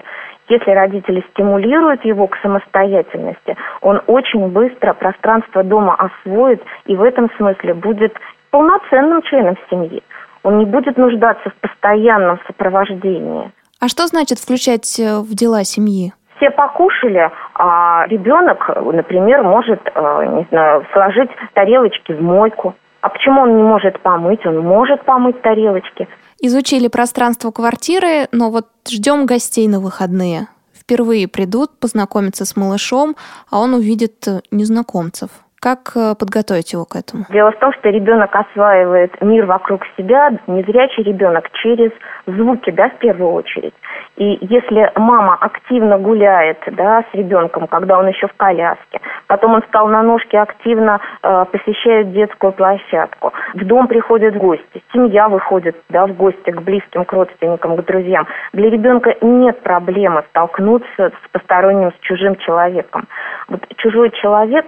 если 0.48 0.70
родители 0.70 1.24
стимулируют 1.32 2.04
его 2.04 2.28
к 2.28 2.36
самостоятельности, 2.36 3.56
он 3.80 4.00
очень 4.06 4.46
быстро 4.50 4.92
пространство 4.92 5.64
дома 5.64 5.96
освоит 5.96 6.62
и 6.86 6.94
в 6.94 7.02
этом 7.02 7.28
смысле 7.36 7.74
будет 7.74 8.14
полноценным 8.50 9.22
членом 9.22 9.56
семьи. 9.68 10.00
Он 10.44 10.58
не 10.58 10.64
будет 10.64 10.96
нуждаться 10.96 11.50
в 11.50 11.54
постоянном 11.56 12.38
сопровождении. 12.46 13.50
А 13.80 13.88
что 13.88 14.06
значит 14.06 14.38
включать 14.38 15.00
э, 15.00 15.18
в 15.18 15.34
дела 15.34 15.64
семьи? 15.64 16.12
Все 16.36 16.50
покушали, 16.50 17.32
а 17.54 18.06
ребенок, 18.06 18.70
например, 18.92 19.42
может, 19.42 19.80
э, 19.92 20.26
не 20.26 20.46
знаю, 20.50 20.86
сложить 20.92 21.30
тарелочки 21.54 22.12
в 22.12 22.22
мойку. 22.22 22.76
А 23.04 23.10
почему 23.10 23.42
он 23.42 23.54
не 23.54 23.62
может 23.62 24.02
помыть? 24.02 24.46
Он 24.46 24.60
может 24.60 25.04
помыть 25.04 25.42
тарелочки. 25.42 26.08
Изучили 26.40 26.88
пространство 26.88 27.50
квартиры, 27.50 28.28
но 28.32 28.50
вот 28.50 28.68
ждем 28.88 29.26
гостей 29.26 29.68
на 29.68 29.78
выходные. 29.78 30.48
Впервые 30.72 31.28
придут 31.28 31.78
познакомиться 31.78 32.46
с 32.46 32.56
малышом, 32.56 33.14
а 33.50 33.60
он 33.60 33.74
увидит 33.74 34.26
э, 34.26 34.40
незнакомцев. 34.50 35.28
Как 35.64 35.96
э, 35.96 36.14
подготовить 36.14 36.74
его 36.74 36.84
к 36.84 36.94
этому? 36.94 37.24
Дело 37.30 37.50
в 37.50 37.58
том, 37.58 37.72
что 37.72 37.88
ребенок 37.88 38.36
осваивает 38.36 39.18
мир 39.22 39.46
вокруг 39.46 39.80
себя, 39.96 40.30
незрячий 40.46 41.02
ребенок, 41.04 41.50
через 41.52 41.90
звуки, 42.26 42.70
да, 42.70 42.90
в 42.90 42.98
первую 42.98 43.32
очередь. 43.32 43.72
И 44.16 44.38
если 44.42 44.92
мама 44.94 45.38
активно 45.40 45.96
гуляет 45.98 46.58
да, 46.72 47.02
с 47.10 47.14
ребенком, 47.14 47.66
когда 47.66 47.98
он 47.98 48.08
еще 48.08 48.26
в 48.28 48.34
коляске, 48.34 49.00
потом 49.26 49.54
он 49.54 49.62
встал 49.62 49.88
на 49.88 50.02
ножки, 50.02 50.36
активно 50.36 51.00
э, 51.22 51.44
посещает 51.50 52.12
детскую 52.12 52.52
площадку, 52.52 53.32
в 53.54 53.64
дом 53.64 53.88
приходят 53.88 54.36
гости, 54.36 54.82
семья 54.92 55.30
выходит 55.30 55.76
да, 55.88 56.06
в 56.06 56.14
гости 56.14 56.50
к 56.50 56.60
близким, 56.60 57.06
к 57.06 57.12
родственникам, 57.14 57.76
к 57.76 57.84
друзьям. 57.86 58.26
Для 58.52 58.68
ребенка 58.68 59.16
нет 59.22 59.62
проблемы 59.62 60.24
столкнуться 60.28 61.10
с 61.10 61.28
посторонним, 61.32 61.90
с 61.90 61.98
чужим 62.02 62.36
человеком. 62.36 63.08
Вот 63.48 63.62
чужой 63.78 64.10
человек 64.10 64.66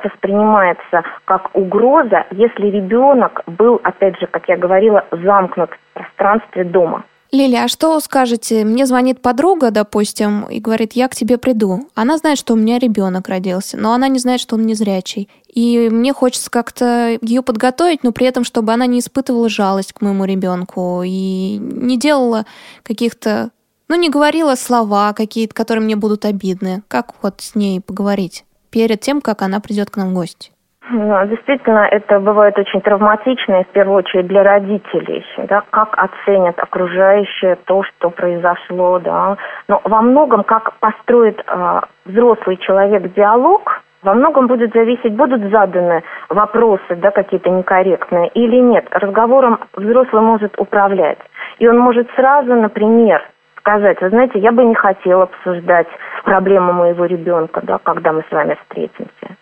воспринимается 0.87 1.09
как 1.25 1.50
угроза, 1.55 2.25
если 2.31 2.66
ребенок 2.66 3.43
был, 3.47 3.81
опять 3.83 4.19
же, 4.21 4.26
как 4.26 4.49
я 4.49 4.57
говорила, 4.57 5.05
замкнут 5.11 5.71
в 5.71 5.95
пространстве 5.95 6.64
дома. 6.64 7.05
Лилия, 7.33 7.64
а 7.64 7.69
что 7.69 7.99
скажете? 7.99 8.64
Мне 8.64 8.87
звонит 8.87 9.21
подруга, 9.21 9.73
допустим, 9.73 10.45
и 10.45 10.61
говорит, 10.61 10.93
я 10.93 11.09
к 11.09 11.14
тебе 11.14 11.38
приду. 11.38 11.88
Она 11.95 12.19
знает, 12.19 12.38
что 12.38 12.55
у 12.55 12.57
меня 12.57 12.78
ребенок 12.78 13.28
родился, 13.28 13.76
но 13.76 13.93
она 13.93 14.07
не 14.07 14.21
знает, 14.21 14.40
что 14.40 14.55
он 14.55 14.64
незрячий. 14.64 15.28
И 15.52 15.88
мне 15.90 16.12
хочется 16.12 16.50
как-то 16.50 17.19
ее 17.21 17.43
подготовить, 17.43 18.05
но 18.05 18.12
при 18.12 18.26
этом, 18.26 18.45
чтобы 18.45 18.73
она 18.73 18.87
не 18.87 19.00
испытывала 19.00 19.49
жалость 19.49 19.93
к 19.93 20.02
моему 20.02 20.25
ребенку 20.25 21.02
и 21.05 21.59
не 21.59 21.99
делала 21.99 22.47
каких-то, 22.85 23.50
ну, 23.88 23.97
не 23.97 24.09
говорила 24.09 24.55
слова 24.55 25.12
какие-то, 25.12 25.52
которые 25.52 25.85
мне 25.85 25.97
будут 25.97 26.25
обидны. 26.25 26.85
Как 26.87 27.12
вот 27.23 27.40
с 27.40 27.57
ней 27.57 27.81
поговорить 27.81 28.45
перед 28.71 29.00
тем, 29.00 29.21
как 29.21 29.43
она 29.43 29.59
придет 29.59 29.90
к 29.90 29.97
нам 29.97 30.11
в 30.11 30.14
гости? 30.14 30.52
Действительно, 30.88 31.81
это 31.90 32.21
бывает 32.21 32.57
очень 32.59 32.81
травматично, 32.81 33.64
в 33.64 33.69
первую 33.69 33.99
очередь 33.99 34.28
для 34.28 34.45
родителей, 34.45 35.25
да, 35.49 35.64
как 35.71 35.97
оценят 35.99 36.59
окружающие 36.61 37.57
то, 37.64 37.83
что 37.83 38.11
произошло, 38.11 39.00
да. 39.00 39.37
Но 39.66 39.81
во 39.83 40.00
многом, 40.00 40.45
как 40.45 40.75
построит 40.78 41.43
э, 41.45 41.81
взрослый 42.05 42.57
человек 42.59 43.12
диалог, 43.14 43.83
во 44.02 44.14
многом 44.14 44.47
будет 44.47 44.73
зависеть, 44.75 45.16
будут 45.16 45.50
заданы 45.50 46.05
вопросы, 46.28 46.95
да, 46.95 47.11
какие-то 47.11 47.50
некорректные 47.50 48.28
или 48.28 48.61
нет. 48.61 48.87
Разговором 48.93 49.59
взрослый 49.75 50.23
может 50.23 50.55
управлять. 50.57 51.19
И 51.59 51.66
он 51.66 51.78
может 51.78 52.09
сразу, 52.14 52.55
например, 52.55 53.25
сказать, 53.59 54.00
вы 54.00 54.11
знаете, 54.11 54.38
я 54.38 54.52
бы 54.52 54.64
не 54.64 54.76
хотела 54.76 55.25
обсуждать 55.25 55.88
проблему 56.23 56.73
моего 56.73 57.07
ребенка, 57.07 57.61
да, 57.64 57.78
когда 57.83 58.12
мы 58.12 58.23
с 58.28 58.33
вами 58.33 58.57
встретимся. 58.62 59.37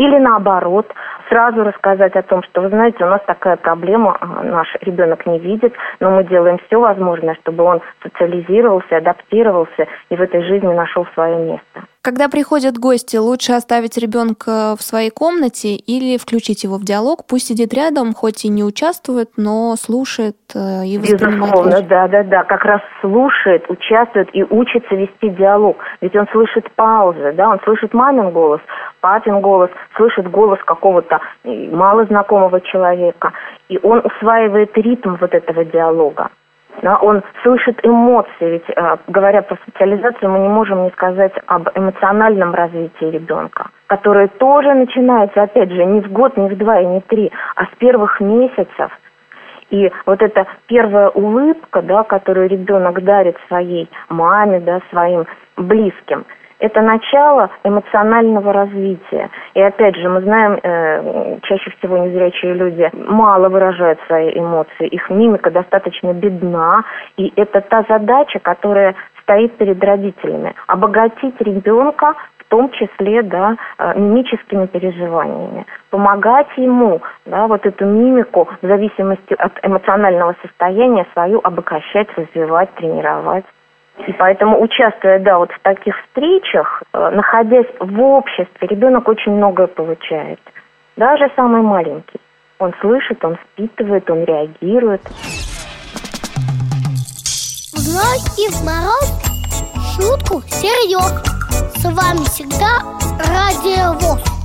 Или 0.00 0.16
наоборот, 0.16 0.90
сразу 1.28 1.62
рассказать 1.62 2.16
о 2.16 2.22
том, 2.22 2.42
что, 2.44 2.62
вы 2.62 2.70
знаете, 2.70 3.04
у 3.04 3.08
нас 3.08 3.20
такая 3.26 3.56
проблема, 3.56 4.16
а, 4.18 4.42
наш 4.42 4.66
ребенок 4.80 5.26
не 5.26 5.38
видит, 5.38 5.74
но 6.00 6.10
мы 6.10 6.24
делаем 6.24 6.56
все 6.66 6.80
возможное, 6.80 7.36
чтобы 7.42 7.64
он 7.64 7.82
социализировался, 8.02 8.96
адаптировался 8.96 9.88
и 10.08 10.16
в 10.16 10.22
этой 10.22 10.42
жизни 10.42 10.72
нашел 10.72 11.06
свое 11.12 11.36
место. 11.36 11.84
Когда 12.02 12.30
приходят 12.30 12.78
гости, 12.78 13.18
лучше 13.18 13.52
оставить 13.52 13.98
ребенка 13.98 14.74
в 14.78 14.80
своей 14.80 15.10
комнате 15.10 15.76
или 15.76 16.16
включить 16.16 16.64
его 16.64 16.76
в 16.76 16.82
диалог. 16.82 17.26
Пусть 17.28 17.48
сидит 17.48 17.74
рядом, 17.74 18.14
хоть 18.14 18.46
и 18.46 18.48
не 18.48 18.64
участвует, 18.64 19.32
но 19.36 19.76
слушает 19.76 20.36
э, 20.54 20.86
и 20.86 20.96
воспринимает. 20.96 21.52
Безусловно, 21.52 21.82
да, 21.82 22.08
да, 22.08 22.22
да. 22.22 22.44
Как 22.44 22.64
раз 22.64 22.80
слушает, 23.02 23.68
участвует 23.68 24.30
и 24.32 24.42
учится 24.44 24.94
вести 24.94 25.28
диалог. 25.28 25.76
Ведь 26.00 26.16
он 26.16 26.26
слышит 26.32 26.70
паузы, 26.74 27.34
да, 27.34 27.50
он 27.50 27.60
слышит 27.64 27.92
мамин 27.92 28.30
голос, 28.30 28.62
папин 29.02 29.42
голос, 29.42 29.68
слышит 29.96 30.30
голос 30.30 30.58
какого-то 30.64 31.20
малознакомого 31.44 32.62
человека. 32.62 33.34
И 33.68 33.78
он 33.82 34.00
усваивает 34.06 34.70
ритм 34.74 35.16
вот 35.20 35.34
этого 35.34 35.66
диалога 35.66 36.30
да, 36.82 36.96
он 36.96 37.22
слышит 37.42 37.78
эмоции, 37.84 38.30
ведь 38.40 38.70
э, 38.70 38.96
говоря 39.08 39.42
про 39.42 39.56
социализацию, 39.66 40.30
мы 40.30 40.38
не 40.40 40.48
можем 40.48 40.84
не 40.84 40.90
сказать 40.90 41.32
об 41.46 41.68
эмоциональном 41.74 42.54
развитии 42.54 43.04
ребенка, 43.04 43.70
которое 43.86 44.28
тоже 44.28 44.72
начинается, 44.74 45.42
опять 45.42 45.70
же, 45.70 45.84
не 45.84 46.00
в 46.00 46.10
год, 46.12 46.36
не 46.36 46.48
в 46.48 46.56
два 46.56 46.80
и 46.80 46.86
не 46.86 47.00
три, 47.02 47.30
а 47.56 47.64
с 47.66 47.68
первых 47.78 48.20
месяцев. 48.20 48.90
И 49.70 49.90
вот 50.06 50.20
эта 50.20 50.46
первая 50.66 51.10
улыбка, 51.10 51.82
да, 51.82 52.02
которую 52.02 52.48
ребенок 52.48 53.04
дарит 53.04 53.36
своей 53.46 53.88
маме, 54.08 54.60
да, 54.60 54.80
своим 54.90 55.26
близким– 55.56 56.24
это 56.60 56.82
начало 56.82 57.50
эмоционального 57.64 58.52
развития. 58.52 59.30
И 59.54 59.60
опять 59.60 59.96
же, 59.96 60.08
мы 60.08 60.20
знаем, 60.20 60.58
э, 60.62 61.38
чаще 61.42 61.70
всего 61.78 61.98
незрячие 61.98 62.54
люди 62.54 62.90
мало 62.92 63.48
выражают 63.48 63.98
свои 64.06 64.38
эмоции, 64.38 64.86
их 64.86 65.10
мимика 65.10 65.50
достаточно 65.50 66.12
бедна, 66.12 66.84
и 67.16 67.32
это 67.36 67.60
та 67.62 67.84
задача, 67.88 68.38
которая 68.38 68.94
стоит 69.22 69.56
перед 69.56 69.82
родителями. 69.82 70.54
Обогатить 70.66 71.40
ребенка 71.40 72.14
в 72.38 72.44
том 72.50 72.70
числе 72.72 73.22
да, 73.22 73.56
э, 73.78 73.98
мимическими 73.98 74.66
переживаниями, 74.66 75.66
помогать 75.90 76.48
ему 76.56 77.00
да, 77.24 77.46
вот 77.46 77.64
эту 77.64 77.86
мимику 77.86 78.48
в 78.60 78.66
зависимости 78.66 79.34
от 79.34 79.52
эмоционального 79.62 80.34
состояния 80.42 81.06
свою 81.12 81.40
обогащать, 81.44 82.08
развивать, 82.16 82.74
тренировать. 82.74 83.44
И 84.06 84.12
поэтому, 84.12 84.60
участвуя, 84.60 85.18
да, 85.18 85.38
вот 85.38 85.50
в 85.52 85.60
таких 85.60 85.94
встречах, 86.04 86.82
э, 86.92 87.10
находясь 87.10 87.66
в 87.78 88.00
обществе, 88.00 88.68
ребенок 88.68 89.08
очень 89.08 89.32
многое 89.32 89.66
получает. 89.66 90.40
Даже 90.96 91.30
самый 91.36 91.62
маленький. 91.62 92.20
Он 92.58 92.74
слышит, 92.80 93.24
он 93.24 93.36
впитывает, 93.36 94.10
он 94.10 94.24
реагирует. 94.24 95.02
В 97.72 97.86
ночь 97.94 98.38
и 98.38 98.50
в 98.50 98.64
мороз 98.64 99.30
шутку 99.96 100.42
серьез. 100.42 101.12
С 101.76 101.84
вами 101.84 102.24
всегда 102.24 102.82
Радио 103.18 103.92
ВОЗ. 103.94 104.39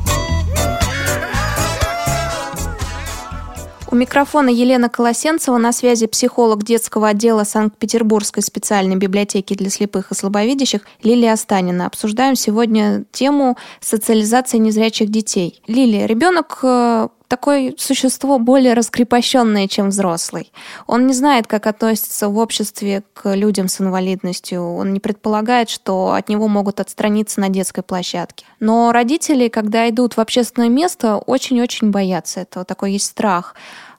У 3.96 3.98
микрофона 3.98 4.50
Елена 4.50 4.90
Колосенцева, 4.90 5.58
на 5.58 5.72
связи 5.72 6.06
психолог 6.06 6.66
детского 6.66 7.08
отдела 7.08 7.46
Санкт-Петербургской 7.46 8.44
специальной 8.44 8.98
библиотеки 8.98 9.54
для 9.54 9.70
слепых 9.70 10.12
и 10.12 10.16
слабовидящих 10.16 10.82
Лилия 11.02 11.32
Останина. 11.32 11.86
Обсуждаем 11.86 12.36
сегодня 12.36 13.06
тему 13.14 13.56
социализации 13.80 14.58
незрячих 14.58 15.10
детей. 15.10 15.62
Лилия, 15.68 16.08
ребенок 16.08 16.60
э, 16.64 17.08
такое 17.36 17.74
существо 17.77 18.39
более 18.39 18.74
раскрепощенное, 18.75 19.68
чем 19.68 19.89
взрослый. 19.89 20.54
Он 20.88 21.06
не 21.06 21.13
знает, 21.13 21.48
как 21.48 21.68
относиться 21.68 22.30
в 22.30 22.38
обществе 22.38 23.04
к 23.13 23.36
людям 23.36 23.68
с 23.68 23.82
инвалидностью. 23.82 24.63
Он 24.63 24.94
не 24.94 25.01
предполагает, 25.01 25.70
что 25.70 26.13
от 26.13 26.30
него 26.30 26.48
могут 26.48 26.80
отстраниться 26.80 27.42
на 27.42 27.50
детской 27.50 27.84
площадке. 27.84 28.46
Но 28.62 28.94
родители, 28.94 29.50
когда 29.50 29.89
идут 29.89 30.15
в 30.15 30.22
общественное 30.22 30.70
место, 30.70 31.18
очень-очень 31.18 31.92
боятся 31.92 32.39
этого. 32.39 32.63
Такой 32.63 32.94
есть 32.94 33.08
страх. 33.08 33.56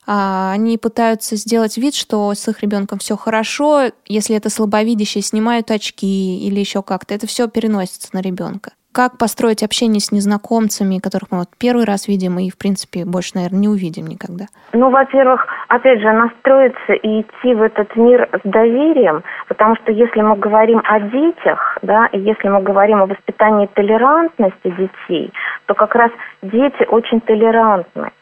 А, 0.07 0.53
они 0.53 0.79
пытаются 0.79 1.37
сделать 1.37 1.77
вид, 1.77 1.95
что 1.95 2.33
с 2.33 2.49
их 2.49 2.63
ребенком 2.63 2.99
все 3.01 3.19
хорошо. 3.19 3.91
Если 4.07 4.35
это 4.35 4.49
слабовидящий, 4.49 5.21
снимают 5.21 5.71
очки 5.71 6.39
или 6.39 6.59
еще 6.59 6.83
как-то. 6.83 7.13
Это 7.13 7.27
все 7.27 7.49
переносится 7.49 8.09
на 8.13 8.23
ребенка. 8.23 8.73
Как 8.97 9.19
построить 9.19 9.63
общение 9.63 10.01
с 10.01 10.11
незнакомцами, 10.11 11.05
которых 11.05 11.31
мы 11.31 11.41
вот 11.41 11.51
первый 11.61 11.85
раз 11.85 12.09
видим 12.09 12.39
и, 12.39 12.49
в 12.49 12.57
принципе, 12.57 13.05
больше, 13.05 13.33
наверное, 13.35 13.61
не 13.61 13.69
увидим 13.69 14.07
никогда? 14.07 14.47
Ну, 14.73 14.89
во-первых, 14.89 15.47
опять 15.69 16.01
же, 16.01 16.11
настроиться 16.11 16.95
и 16.95 17.21
идти 17.21 17.53
в 17.53 17.61
этот 17.61 17.95
мир 17.95 18.27
с 18.33 18.41
доверием, 18.49 19.23
потому 19.49 19.77
что 19.77 19.93
если 19.93 20.23
мы 20.23 20.37
говорим 20.37 20.81
о 20.83 20.99
детях, 21.01 21.77
да, 21.83 22.07
и 22.07 22.19
если 22.21 22.49
мы 22.49 22.63
говорим 22.63 23.03
о 23.03 23.07
воспитании 23.07 23.69
толерантности 23.75 24.71
детей, 24.71 25.31
то 25.67 25.75
как 25.75 25.95
раз 25.95 26.11
дети 26.41 26.87
очень 26.89 27.21
толерантны. 27.21 28.13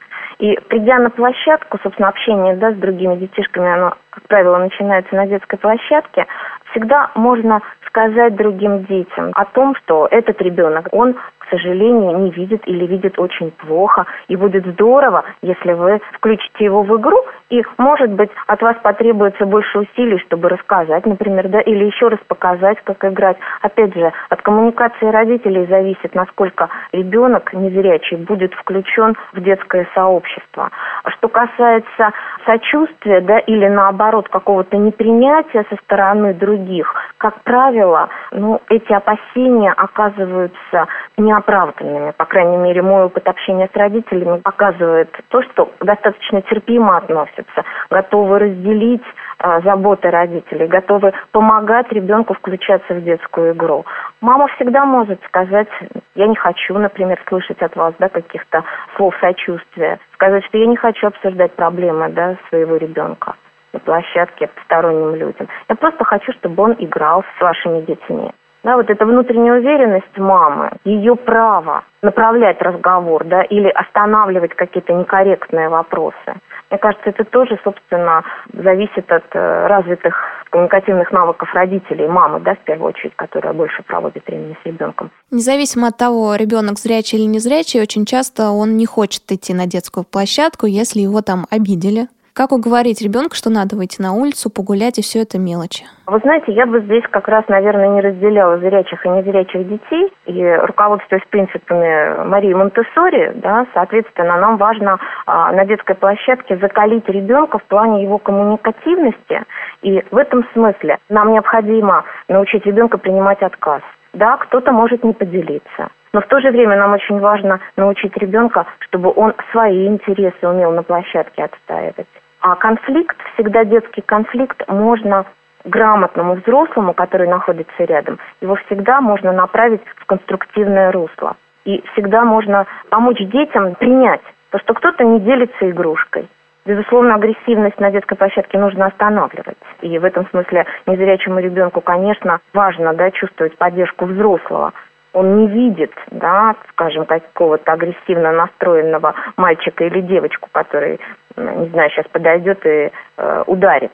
И 0.40 0.58
придя 0.68 0.98
на 0.98 1.10
площадку, 1.10 1.78
собственно, 1.84 2.08
общение 2.08 2.56
да, 2.56 2.72
с 2.72 2.74
другими 2.74 3.14
детишками, 3.14 3.72
оно, 3.72 3.94
как 4.10 4.26
правило, 4.26 4.58
начинается 4.58 5.14
на 5.14 5.28
детской 5.28 5.56
площадке, 5.56 6.26
всегда 6.72 7.12
можно 7.14 7.62
сказать 7.94 8.34
другим 8.34 8.84
детям 8.86 9.30
о 9.34 9.44
том, 9.44 9.76
что 9.76 10.08
этот 10.10 10.42
ребенок, 10.42 10.88
он 10.90 11.14
сожалению, 11.50 12.18
не 12.18 12.30
видит 12.30 12.62
или 12.66 12.86
видит 12.86 13.18
очень 13.18 13.50
плохо. 13.50 14.06
И 14.28 14.36
будет 14.36 14.66
здорово, 14.66 15.24
если 15.42 15.72
вы 15.72 16.00
включите 16.12 16.64
его 16.64 16.82
в 16.82 16.96
игру, 16.96 17.24
и, 17.50 17.62
может 17.78 18.10
быть, 18.10 18.30
от 18.46 18.62
вас 18.62 18.76
потребуется 18.82 19.46
больше 19.46 19.80
усилий, 19.80 20.18
чтобы 20.26 20.48
рассказать, 20.48 21.06
например, 21.06 21.48
да, 21.48 21.60
или 21.60 21.84
еще 21.84 22.08
раз 22.08 22.18
показать, 22.26 22.78
как 22.84 23.04
играть. 23.04 23.36
Опять 23.62 23.94
же, 23.94 24.12
от 24.28 24.42
коммуникации 24.42 25.06
родителей 25.06 25.66
зависит, 25.66 26.14
насколько 26.14 26.68
ребенок 26.92 27.52
незрячий 27.52 28.16
будет 28.16 28.54
включен 28.54 29.14
в 29.32 29.40
детское 29.40 29.86
сообщество. 29.94 30.70
Что 31.16 31.28
касается 31.28 32.12
сочувствия, 32.44 33.20
да, 33.20 33.38
или 33.38 33.68
наоборот 33.68 34.28
какого-то 34.28 34.76
непринятия 34.76 35.64
со 35.68 35.76
стороны 35.84 36.34
других, 36.34 36.92
как 37.18 37.42
правило, 37.42 38.08
ну, 38.32 38.60
эти 38.68 38.92
опасения 38.92 39.72
оказываются 39.72 40.86
не 41.16 41.32
неоправданными. 41.34 42.12
По 42.12 42.24
крайней 42.24 42.56
мере, 42.56 42.82
мой 42.82 43.04
опыт 43.04 43.26
общения 43.28 43.68
с 43.72 43.76
родителями 43.76 44.38
показывает 44.38 45.10
то, 45.28 45.42
что 45.42 45.70
достаточно 45.80 46.42
терпимо 46.42 46.96
относятся, 46.96 47.64
готовы 47.90 48.38
разделить 48.38 49.04
э, 49.38 49.60
заботы 49.62 50.10
родителей, 50.10 50.66
готовы 50.66 51.12
помогать 51.32 51.90
ребенку 51.92 52.34
включаться 52.34 52.94
в 52.94 53.02
детскую 53.02 53.52
игру. 53.52 53.84
Мама 54.20 54.48
всегда 54.56 54.84
может 54.84 55.22
сказать, 55.24 55.68
я 56.14 56.26
не 56.26 56.36
хочу, 56.36 56.78
например, 56.78 57.20
слышать 57.28 57.60
от 57.62 57.74
вас 57.76 57.94
да, 57.98 58.08
каких-то 58.08 58.64
слов 58.96 59.14
сочувствия, 59.20 59.98
сказать, 60.14 60.44
что 60.44 60.58
я 60.58 60.66
не 60.66 60.76
хочу 60.76 61.08
обсуждать 61.08 61.52
проблемы 61.54 62.08
да, 62.10 62.36
своего 62.48 62.76
ребенка 62.76 63.34
на 63.72 63.80
площадке 63.80 64.46
посторонним 64.46 65.16
людям. 65.16 65.48
Я 65.68 65.74
просто 65.74 66.04
хочу, 66.04 66.32
чтобы 66.32 66.62
он 66.62 66.76
играл 66.78 67.24
с 67.36 67.40
вашими 67.40 67.80
детьми. 67.80 68.30
Да, 68.64 68.76
вот 68.76 68.88
эта 68.88 69.04
внутренняя 69.04 69.58
уверенность 69.58 70.16
мамы, 70.16 70.70
ее 70.84 71.16
право 71.16 71.84
направлять 72.00 72.60
разговор, 72.62 73.24
да, 73.24 73.42
или 73.42 73.68
останавливать 73.68 74.54
какие-то 74.54 74.94
некорректные 74.94 75.68
вопросы. 75.68 76.34
Мне 76.70 76.78
кажется, 76.78 77.10
это 77.10 77.24
тоже, 77.24 77.58
собственно, 77.62 78.24
зависит 78.54 79.10
от 79.12 79.24
э, 79.32 79.66
развитых 79.66 80.16
коммуникативных 80.48 81.12
навыков 81.12 81.52
родителей, 81.52 82.08
мамы, 82.08 82.40
да, 82.40 82.54
в 82.54 82.60
первую 82.60 82.88
очередь, 82.88 83.14
которая 83.16 83.52
больше 83.52 83.82
проводит 83.82 84.26
времени 84.26 84.56
с 84.62 84.66
ребенком. 84.66 85.10
Независимо 85.30 85.88
от 85.88 85.98
того, 85.98 86.34
ребенок 86.34 86.78
зрячий 86.78 87.18
или 87.18 87.26
не 87.26 87.40
зрячий, 87.40 87.82
очень 87.82 88.06
часто 88.06 88.48
он 88.48 88.76
не 88.78 88.86
хочет 88.86 89.30
идти 89.30 89.52
на 89.52 89.66
детскую 89.66 90.04
площадку, 90.04 90.66
если 90.66 91.00
его 91.00 91.20
там 91.20 91.44
обидели, 91.50 92.08
как 92.34 92.50
уговорить 92.50 93.00
ребенка, 93.00 93.36
что 93.36 93.48
надо 93.48 93.76
выйти 93.76 94.02
на 94.02 94.12
улицу, 94.12 94.50
погулять 94.50 94.98
и 94.98 95.02
все 95.02 95.22
это 95.22 95.38
мелочи? 95.38 95.84
Вы 96.06 96.18
знаете, 96.18 96.52
я 96.52 96.66
бы 96.66 96.80
здесь 96.80 97.04
как 97.10 97.28
раз, 97.28 97.46
наверное, 97.48 97.88
не 97.88 98.00
разделяла 98.00 98.58
зрячих 98.58 99.06
и 99.06 99.08
незрячих 99.08 99.68
детей. 99.68 100.12
И 100.26 100.44
руководствуясь 100.66 101.22
принципами 101.30 102.26
Марии 102.26 102.52
Монтессори, 102.52 103.32
да, 103.36 103.66
соответственно, 103.72 104.36
нам 104.36 104.56
важно 104.56 104.98
а, 105.26 105.52
на 105.52 105.64
детской 105.64 105.94
площадке 105.94 106.56
закалить 106.58 107.08
ребенка 107.08 107.58
в 107.58 107.64
плане 107.64 108.02
его 108.02 108.18
коммуникативности. 108.18 109.44
И 109.82 110.02
в 110.10 110.16
этом 110.16 110.44
смысле 110.52 110.98
нам 111.08 111.32
необходимо 111.32 112.04
научить 112.28 112.66
ребенка 112.66 112.98
принимать 112.98 113.42
отказ. 113.42 113.82
Да, 114.12 114.36
кто-то 114.38 114.72
может 114.72 115.04
не 115.04 115.12
поделиться. 115.12 115.88
Но 116.12 116.20
в 116.20 116.26
то 116.26 116.40
же 116.40 116.50
время 116.50 116.76
нам 116.76 116.92
очень 116.92 117.18
важно 117.18 117.60
научить 117.76 118.16
ребенка, 118.16 118.66
чтобы 118.80 119.12
он 119.14 119.34
свои 119.52 119.86
интересы 119.86 120.46
умел 120.46 120.72
на 120.72 120.82
площадке 120.82 121.44
отстаивать. 121.44 122.06
А 122.44 122.56
конфликт, 122.56 123.16
всегда 123.32 123.64
детский 123.64 124.02
конфликт, 124.02 124.68
можно 124.68 125.24
грамотному 125.64 126.34
взрослому, 126.34 126.92
который 126.92 127.26
находится 127.26 127.84
рядом, 127.84 128.18
его 128.42 128.56
всегда 128.66 129.00
можно 129.00 129.32
направить 129.32 129.80
в 129.96 130.04
конструктивное 130.04 130.92
русло. 130.92 131.36
И 131.64 131.82
всегда 131.92 132.26
можно 132.26 132.66
помочь 132.90 133.18
детям 133.18 133.74
принять 133.76 134.20
то, 134.50 134.58
что 134.58 134.74
кто-то 134.74 135.04
не 135.04 135.20
делится 135.20 135.70
игрушкой. 135.70 136.28
Безусловно, 136.66 137.14
агрессивность 137.14 137.80
на 137.80 137.90
детской 137.90 138.14
площадке 138.14 138.58
нужно 138.58 138.86
останавливать. 138.86 139.56
И 139.80 139.98
в 139.98 140.04
этом 140.04 140.28
смысле 140.28 140.66
незрячему 140.86 141.38
ребенку, 141.38 141.80
конечно, 141.80 142.40
важно 142.52 142.92
да, 142.92 143.10
чувствовать 143.10 143.56
поддержку 143.56 144.04
взрослого. 144.04 144.74
Он 145.14 145.36
не 145.38 145.46
видит, 145.46 145.92
да, 146.10 146.54
скажем, 146.70 147.06
какого-то 147.06 147.72
агрессивно 147.72 148.32
настроенного 148.32 149.14
мальчика 149.36 149.84
или 149.84 150.00
девочку, 150.00 150.48
который 150.52 151.00
не 151.36 151.68
знаю, 151.70 151.90
сейчас 151.90 152.06
подойдет 152.12 152.64
и 152.64 152.90
э, 153.16 153.44
ударит, 153.46 153.92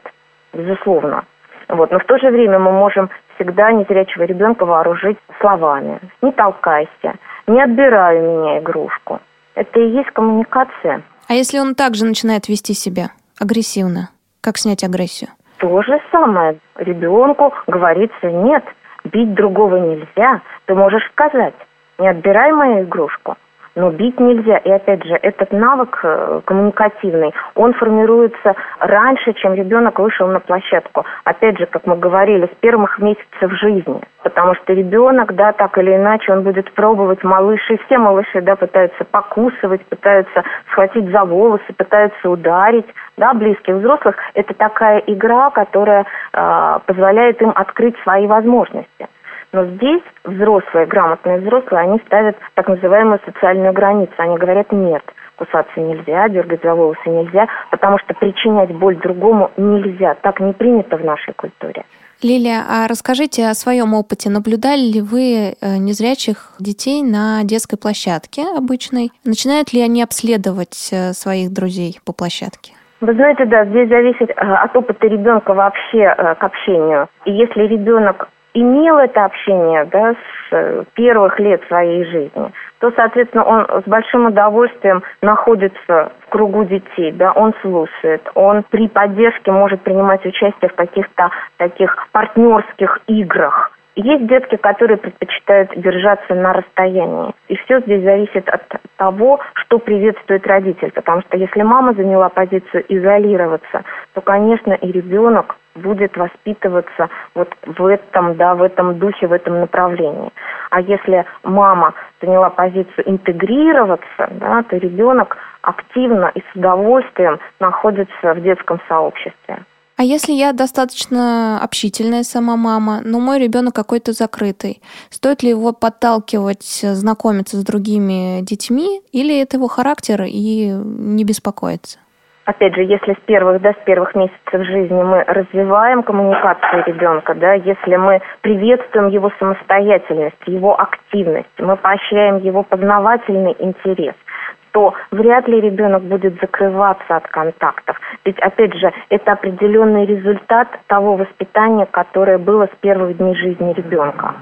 безусловно. 0.53 1.25
Вот. 1.69 1.91
Но 1.91 1.99
в 1.99 2.05
то 2.05 2.19
же 2.19 2.31
время 2.31 2.59
мы 2.59 2.73
можем 2.73 3.11
всегда 3.35 3.73
незрячего 3.73 4.25
ребенка 4.25 4.65
вооружить 4.65 5.19
словами. 5.41 6.01
Не 6.23 6.33
толкайся, 6.33 7.15
не 7.47 7.63
отбирай 7.63 8.19
у 8.19 8.41
меня 8.41 8.59
игрушку. 8.59 9.21
Это 9.55 9.81
и 9.81 9.91
есть 9.91 10.11
коммуникация. 10.11 11.03
А 11.29 11.35
если 11.35 11.59
он 11.59 11.75
также 11.75 12.05
начинает 12.05 12.49
вести 12.49 12.75
себя 12.75 13.11
агрессивно, 13.41 14.11
как 14.41 14.59
снять 14.59 14.85
агрессию? 14.85 15.31
То 15.59 15.83
же 15.83 16.01
самое. 16.11 16.59
Ребенку 16.77 17.53
говорится, 17.67 18.27
нет, 18.27 18.65
бить 19.05 19.35
другого 19.35 19.77
нельзя. 19.77 20.41
Ты 20.71 20.77
можешь 20.77 21.05
сказать, 21.11 21.55
не 21.99 22.07
отбирай 22.07 22.53
мою 22.53 22.85
игрушку 22.85 23.37
но 23.75 23.91
бить 23.91 24.19
нельзя. 24.19 24.59
И 24.59 24.71
опять 24.71 25.05
же, 25.05 25.15
этот 25.23 25.53
навык 25.53 26.01
э, 26.03 26.41
коммуникативный, 26.45 27.33
он 27.55 27.73
формируется 27.75 28.55
раньше, 28.79 29.33
чем 29.35 29.55
ребенок 29.55 29.99
вышел 29.99 30.27
на 30.29 30.41
площадку. 30.41 31.05
Опять 31.25 31.59
же, 31.59 31.67
как 31.67 31.87
мы 31.87 31.97
говорили, 31.97 32.47
с 32.47 32.57
первых 32.61 32.99
месяцев 32.99 33.53
жизни. 33.53 34.01
Потому 34.23 34.55
что 34.57 34.73
ребенок, 34.73 35.35
да, 35.35 35.53
так 35.53 35.79
или 35.79 35.95
иначе, 35.97 36.33
он 36.33 36.43
будет 36.43 36.73
пробовать 36.73 37.23
малыши. 37.23 37.79
Все 37.87 37.99
малыши, 37.99 38.41
да, 38.43 38.57
пытаются 38.57 39.05
покусывать, 39.05 39.85
пытаются 39.87 40.43
схватить 40.71 41.09
за 41.11 41.25
волосы, 41.25 41.73
пытаются 41.77 42.29
ударить, 42.29 42.87
да, 43.17 43.33
близких 43.35 43.77
взрослых. 43.77 44.17
Это 44.35 44.53
такая 44.55 44.99
игра, 45.07 45.51
которая 45.51 46.05
э, 46.33 46.79
позволяет 46.87 47.41
им 47.41 47.53
открыть 47.55 47.97
свои 48.03 48.27
возможности. 48.27 49.09
Но 49.53 49.65
здесь 49.67 50.03
взрослые, 50.25 50.87
грамотные 50.87 51.39
взрослые, 51.39 51.83
они 51.83 52.01
ставят 52.07 52.37
так 52.55 52.69
называемую 52.69 53.21
социальную 53.25 53.73
границу. 53.73 54.13
Они 54.19 54.37
говорят 54.37 54.71
нет, 54.71 55.03
кусаться 55.37 55.81
нельзя, 55.81 56.29
дергать 56.29 56.63
за 56.63 56.75
волосы 56.75 57.09
нельзя, 57.09 57.49
потому 57.71 57.99
что 57.99 58.15
причинять 58.15 58.73
боль 58.73 58.97
другому 58.97 59.51
нельзя. 59.57 60.15
Так 60.23 60.41
не 60.41 60.53
принято 60.53 60.97
в 60.97 61.05
нашей 61.05 61.35
культуре. 61.35 61.85
Лилия, 62.23 62.61
а 62.69 62.87
расскажите 62.87 63.47
о 63.49 63.55
своем 63.55 63.95
опыте. 63.95 64.29
Наблюдали 64.29 64.93
ли 64.93 65.01
вы 65.01 65.57
э, 65.59 65.79
незрячих 65.79 66.53
детей 66.61 67.03
на 67.03 67.43
детской 67.45 67.79
площадке 67.79 68.43
обычной? 68.57 69.11
Начинают 69.25 69.73
ли 69.73 69.81
они 69.81 70.03
обследовать 70.03 70.91
э, 70.93 71.13
своих 71.13 71.51
друзей 71.51 71.99
по 72.05 72.13
площадке? 72.13 72.75
Вы 73.01 73.15
знаете, 73.15 73.47
да, 73.47 73.65
здесь 73.65 73.89
зависит 73.89 74.29
э, 74.29 74.35
от 74.35 74.77
опыта 74.77 75.07
ребенка 75.07 75.55
вообще 75.55 76.15
к 76.39 76.45
общению. 76.45 77.09
И 77.25 77.33
если 77.33 77.63
ребенок 77.63 78.29
имел 78.55 78.99
это 78.99 79.25
общение 79.25 79.85
да, 79.87 80.13
с 80.13 80.53
э, 80.53 80.85
первых 80.95 81.39
лет 81.39 81.63
своей 81.69 82.05
жизни, 82.05 82.53
то, 82.81 82.93
соответственно, 82.97 83.45
он 83.45 83.67
с 83.83 83.89
большим 83.89 84.27
удовольствием 84.27 85.03
находится 85.23 86.13
в 86.27 86.31
кругу 86.31 86.65
детей, 86.65 87.13
да, 87.13 87.33
он 87.33 87.55
слушает, 87.63 88.29
он 88.35 88.65
при 88.71 88.89
поддержке 88.89 89.53
может 89.53 89.83
принимать 89.83 90.25
участие 90.25 90.71
в 90.71 90.75
каких-то 90.75 91.31
таких 91.59 92.09
партнерских 92.13 93.01
играх. 93.07 93.73
Есть 94.03 94.27
детки, 94.29 94.57
которые 94.57 94.97
предпочитают 94.97 95.73
держаться 95.77 96.35
на 96.35 96.55
расстоянии. 96.55 97.35
И 97.49 97.57
все 97.57 97.81
здесь 97.81 98.03
зависит 98.03 98.49
от 98.49 98.63
того, 98.97 99.41
что 99.53 99.79
приветствует 99.79 100.47
родитель. 100.47 100.91
Потому 100.93 101.21
что 101.23 101.37
если 101.37 101.63
мама 101.63 101.93
заняла 101.93 102.31
позицию 102.31 102.83
изолироваться, 102.89 103.85
то, 104.15 104.23
конечно, 104.23 104.73
и 104.73 104.91
ребенок 104.91 105.57
будет 105.75 106.17
воспитываться 106.17 107.11
вот 107.35 107.55
в 107.67 107.85
этом, 107.85 108.37
да, 108.37 108.55
в 108.55 108.63
этом 108.63 108.99
духе, 108.99 109.27
в 109.27 109.33
этом 109.33 109.61
направлении. 109.61 110.31
А 110.71 110.81
если 110.81 111.27
мама 111.43 111.93
заняла 112.23 112.49
позицию 112.49 113.07
интегрироваться, 113.07 114.29
да, 114.31 114.63
то 114.63 114.79
ребенок 114.79 115.37
активно 115.61 116.31
и 116.35 116.41
с 116.41 116.57
удовольствием 116.57 117.39
находится 117.59 118.33
в 118.33 118.41
детском 118.41 118.81
сообществе. 118.89 119.59
А 120.01 120.03
если 120.03 120.33
я 120.33 120.55
достаточно 120.55 121.61
общительная 121.63 122.23
сама 122.23 122.57
мама, 122.57 123.01
но 123.05 123.21
мой 123.21 123.39
ребенок 123.39 123.75
какой-то 123.75 124.13
закрытый, 124.13 124.81
стоит 125.11 125.43
ли 125.43 125.51
его 125.51 125.75
подталкивать 125.75 126.81
знакомиться 126.81 127.59
с 127.59 127.63
другими 127.63 128.41
детьми, 128.41 129.03
или 129.13 129.43
это 129.43 129.59
его 129.59 129.69
характер 129.69 130.23
и 130.27 130.71
не 130.73 131.23
беспокоиться? 131.23 131.99
Опять 132.47 132.77
же, 132.77 132.81
если 132.81 133.13
с 133.13 133.21
первых, 133.27 133.61
да, 133.61 133.73
с 133.73 133.85
первых 133.85 134.15
месяцев 134.15 134.65
жизни 134.65 135.03
мы 135.03 135.23
развиваем 135.25 136.03
коммуникацию 136.03 136.83
ребенка, 136.87 137.35
да, 137.35 137.53
если 137.53 137.97
мы 137.97 138.23
приветствуем 138.41 139.09
его 139.09 139.31
самостоятельность, 139.39 140.41
его 140.47 140.81
активность, 140.81 141.53
мы 141.59 141.77
поощряем 141.77 142.39
его 142.39 142.63
познавательный 142.63 143.55
интерес– 143.59 144.15
то 144.73 144.95
вряд 145.11 145.49
ли 145.49 145.61
ребенок 145.61 146.03
будет 146.03 146.41
закрываться 146.41 147.17
от 147.17 147.27
контактов. 147.29 148.01
Ведь, 148.25 148.39
опять 148.41 148.75
же, 148.75 148.93
это 149.09 149.33
определенный 149.33 150.07
результат 150.07 150.69
того 150.87 151.17
воспитания, 151.17 151.87
которое 151.87 152.39
было 152.39 152.67
с 152.67 152.77
первых 152.81 153.17
дней 153.17 153.35
жизни 153.35 153.73
ребенка. 153.73 154.35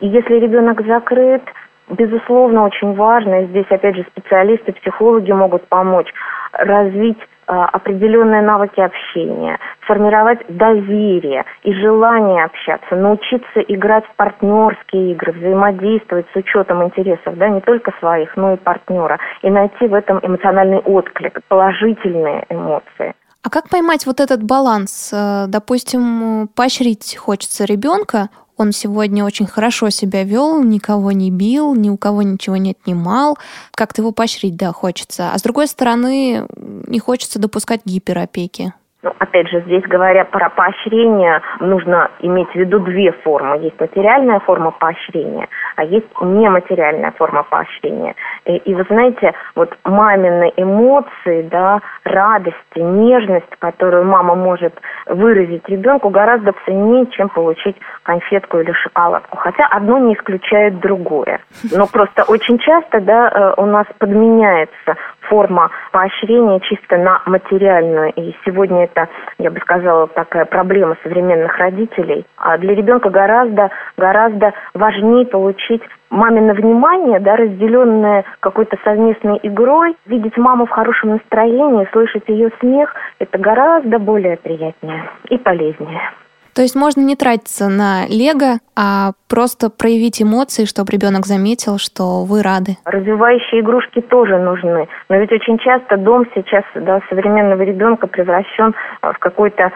И 0.00 0.08
если 0.08 0.34
ребенок 0.34 0.84
закрыт, 0.86 1.42
безусловно, 1.88 2.64
очень 2.64 2.94
важно, 2.94 3.42
и 3.42 3.46
здесь, 3.46 3.66
опять 3.70 3.96
же, 3.96 4.04
специалисты, 4.10 4.72
психологи 4.72 5.32
могут 5.32 5.66
помочь, 5.68 6.12
развить 6.52 7.18
определенные 7.46 8.42
навыки 8.42 8.80
общения, 8.80 9.58
формировать 9.80 10.40
доверие 10.48 11.44
и 11.62 11.72
желание 11.74 12.44
общаться, 12.44 12.96
научиться 12.96 13.60
играть 13.68 14.04
в 14.06 14.16
партнерские 14.16 15.12
игры, 15.12 15.32
взаимодействовать 15.32 16.26
с 16.32 16.36
учетом 16.36 16.82
интересов, 16.84 17.36
да, 17.36 17.48
не 17.48 17.60
только 17.60 17.92
своих, 18.00 18.36
но 18.36 18.54
и 18.54 18.56
партнера, 18.56 19.18
и 19.42 19.50
найти 19.50 19.86
в 19.86 19.94
этом 19.94 20.18
эмоциональный 20.22 20.78
отклик, 20.78 21.40
положительные 21.48 22.44
эмоции. 22.48 23.14
А 23.42 23.50
как 23.50 23.68
поймать 23.68 24.06
вот 24.06 24.20
этот 24.20 24.42
баланс? 24.42 25.12
Э, 25.12 25.44
допустим, 25.48 26.48
поощрить 26.54 27.16
хочется 27.16 27.66
ребенка, 27.66 28.30
он 28.56 28.72
сегодня 28.72 29.24
очень 29.24 29.46
хорошо 29.46 29.90
себя 29.90 30.24
вел, 30.24 30.62
никого 30.62 31.12
не 31.12 31.30
бил, 31.30 31.74
ни 31.74 31.88
у 31.88 31.96
кого 31.96 32.22
ничего 32.22 32.56
не 32.56 32.72
отнимал. 32.72 33.38
Как-то 33.72 34.02
его 34.02 34.12
поощрить, 34.12 34.56
да, 34.56 34.72
хочется. 34.72 35.32
А 35.32 35.38
с 35.38 35.42
другой 35.42 35.66
стороны, 35.66 36.46
не 36.56 36.98
хочется 36.98 37.38
допускать 37.38 37.80
гиперопеки. 37.84 38.72
Ну, 39.04 39.12
опять 39.18 39.48
же, 39.48 39.60
здесь 39.66 39.82
говоря 39.82 40.24
про 40.24 40.48
поощрение, 40.48 41.42
нужно 41.60 42.10
иметь 42.20 42.48
в 42.48 42.54
виду 42.54 42.78
две 42.78 43.12
формы. 43.12 43.58
Есть 43.58 43.78
материальная 43.78 44.40
форма 44.40 44.70
поощрения, 44.70 45.46
а 45.76 45.84
есть 45.84 46.06
нематериальная 46.22 47.10
форма 47.10 47.42
поощрения. 47.42 48.14
И, 48.46 48.56
и 48.56 48.74
вы 48.74 48.82
знаете, 48.88 49.34
вот 49.54 49.76
мамины 49.84 50.50
эмоции, 50.56 51.42
да, 51.50 51.80
радость, 52.04 52.56
нежность, 52.76 53.54
которую 53.58 54.06
мама 54.06 54.34
может 54.36 54.72
выразить 55.04 55.68
ребенку, 55.68 56.08
гораздо 56.08 56.54
ценнее, 56.64 57.04
чем 57.08 57.28
получить 57.28 57.76
конфетку 58.04 58.58
или 58.60 58.72
шоколадку. 58.72 59.36
Хотя 59.36 59.66
одно 59.66 59.98
не 59.98 60.14
исключает 60.14 60.80
другое. 60.80 61.40
Но 61.76 61.86
просто 61.86 62.22
очень 62.22 62.58
часто, 62.58 63.00
да, 63.00 63.28
э, 63.28 63.60
у 63.60 63.66
нас 63.66 63.84
подменяется 63.98 64.96
форма 65.28 65.70
поощрения 65.92 66.60
чисто 66.60 66.96
на 66.96 67.22
материальную. 67.26 68.12
И 68.16 68.34
сегодня 68.44 68.84
это, 68.84 69.08
я 69.38 69.50
бы 69.50 69.60
сказала, 69.60 70.06
такая 70.08 70.44
проблема 70.44 70.96
современных 71.02 71.56
родителей. 71.58 72.26
А 72.36 72.58
для 72.58 72.74
ребенка 72.74 73.10
гораздо, 73.10 73.70
гораздо 73.96 74.52
важнее 74.74 75.26
получить 75.26 75.82
мамино 76.10 76.54
внимание, 76.54 77.20
да, 77.20 77.36
разделенное 77.36 78.24
какой-то 78.40 78.76
совместной 78.84 79.40
игрой, 79.42 79.96
видеть 80.06 80.36
маму 80.36 80.66
в 80.66 80.70
хорошем 80.70 81.10
настроении, 81.10 81.88
слышать 81.92 82.24
ее 82.28 82.50
смех, 82.60 82.94
это 83.18 83.38
гораздо 83.38 83.98
более 83.98 84.36
приятнее 84.36 85.08
и 85.28 85.38
полезнее. 85.38 86.12
То 86.54 86.62
есть 86.62 86.76
можно 86.76 87.00
не 87.00 87.16
тратиться 87.16 87.68
на 87.68 88.06
лего, 88.06 88.58
а 88.76 89.12
просто 89.28 89.70
проявить 89.70 90.22
эмоции, 90.22 90.64
чтобы 90.64 90.92
ребенок 90.92 91.26
заметил, 91.26 91.78
что 91.78 92.24
вы 92.24 92.42
рады. 92.42 92.76
Развивающие 92.84 93.60
игрушки 93.60 94.00
тоже 94.00 94.38
нужны. 94.38 94.88
Но 95.08 95.16
ведь 95.16 95.32
очень 95.32 95.58
часто 95.58 95.96
дом 95.96 96.26
сейчас 96.34 96.64
да, 96.74 97.00
современного 97.08 97.62
ребенка 97.62 98.06
превращен 98.06 98.74
в 99.02 99.18
какой-то 99.18 99.72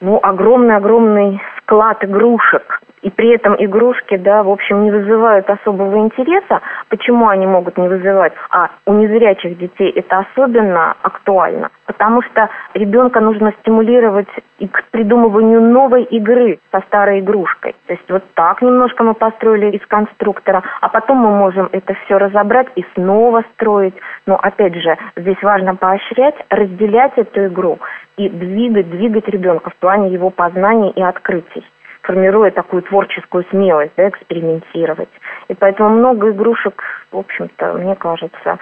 ну, 0.00 0.18
огромный-огромный 0.20 1.40
склад 1.72 2.04
игрушек 2.04 2.80
и 3.00 3.10
при 3.10 3.34
этом 3.34 3.56
игрушки, 3.58 4.16
да, 4.16 4.42
в 4.42 4.50
общем, 4.50 4.84
не 4.84 4.90
вызывают 4.90 5.48
особого 5.48 5.96
интереса. 5.96 6.60
Почему 6.88 7.28
они 7.28 7.46
могут 7.46 7.78
не 7.78 7.88
вызывать? 7.88 8.32
А 8.50 8.68
у 8.86 8.92
незрячих 8.92 9.58
детей 9.58 9.90
это 9.90 10.18
особенно 10.18 10.94
актуально, 11.02 11.70
потому 11.86 12.22
что 12.22 12.48
ребенка 12.74 13.20
нужно 13.20 13.52
стимулировать 13.60 14.28
и 14.58 14.68
к 14.68 14.84
придумыванию 14.90 15.62
новой 15.62 16.04
игры 16.04 16.60
со 16.70 16.80
старой 16.82 17.20
игрушкой. 17.20 17.74
То 17.86 17.94
есть 17.94 18.08
вот 18.10 18.22
так 18.34 18.62
немножко 18.62 19.02
мы 19.02 19.14
построили 19.14 19.74
из 19.76 19.84
конструктора, 19.86 20.62
а 20.80 20.88
потом 20.88 21.16
мы 21.16 21.30
можем 21.30 21.70
это 21.72 21.94
все 22.04 22.18
разобрать 22.18 22.68
и 22.76 22.84
снова 22.94 23.42
строить. 23.54 23.94
Но 24.26 24.36
опять 24.36 24.74
же, 24.74 24.96
здесь 25.16 25.42
важно 25.42 25.74
поощрять, 25.74 26.36
разделять 26.50 27.12
эту 27.16 27.46
игру 27.46 27.78
и 28.16 28.28
двигать, 28.28 28.90
двигать 28.90 29.28
ребенка 29.28 29.70
в 29.70 29.76
плане 29.76 30.12
его 30.12 30.30
познаний 30.30 30.90
и 30.90 31.02
открытий 31.02 31.64
формируя 32.02 32.50
такую 32.50 32.82
творческую 32.82 33.44
смелость, 33.50 33.92
да, 33.96 34.08
экспериментировать. 34.08 35.08
И 35.48 35.54
поэтому 35.54 35.90
много 35.90 36.30
игрушек, 36.30 36.82
в 37.10 37.16
общем-то, 37.18 37.74
мне 37.74 37.94
кажется, 37.94 38.58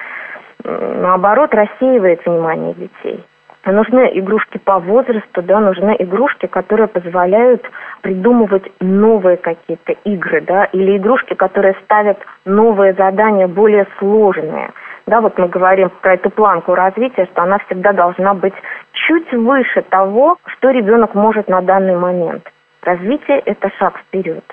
наоборот, 0.65 1.55
рассеивает 1.55 2.25
внимание 2.25 2.75
детей. 2.75 3.25
Нужны 3.67 4.11
игрушки 4.15 4.59
по 4.59 4.79
возрасту, 4.79 5.43
да, 5.43 5.61
нужны 5.61 5.95
игрушки, 5.99 6.47
которые 6.47 6.89
позволяют 6.89 7.63
придумывать 8.01 8.65
новые 8.81 9.37
какие-то 9.37 9.93
игры, 10.05 10.41
да, 10.41 10.65
или 10.65 10.97
игрушки, 10.97 11.35
которые 11.35 11.77
ставят 11.85 12.19
новые 12.47 12.95
задания, 12.95 13.47
более 13.49 13.87
сложные. 13.99 14.71
Да, 15.11 15.20
вот 15.20 15.37
мы 15.38 15.49
говорим 15.49 15.90
про 16.03 16.14
эту 16.14 16.31
планку 16.31 16.77
развития, 16.77 17.27
что 17.33 17.42
она 17.42 17.59
всегда 17.66 17.92
должна 17.92 18.33
быть 18.33 18.55
чуть 18.92 19.33
выше 19.33 19.83
того, 19.83 20.38
что 20.46 20.70
ребенок 20.70 21.16
может 21.16 21.49
на 21.49 21.62
данный 21.62 21.96
момент. 21.96 22.49
Развитие– 22.83 23.40
это 23.44 23.70
шаг 23.70 23.99
вперед. 23.99 24.44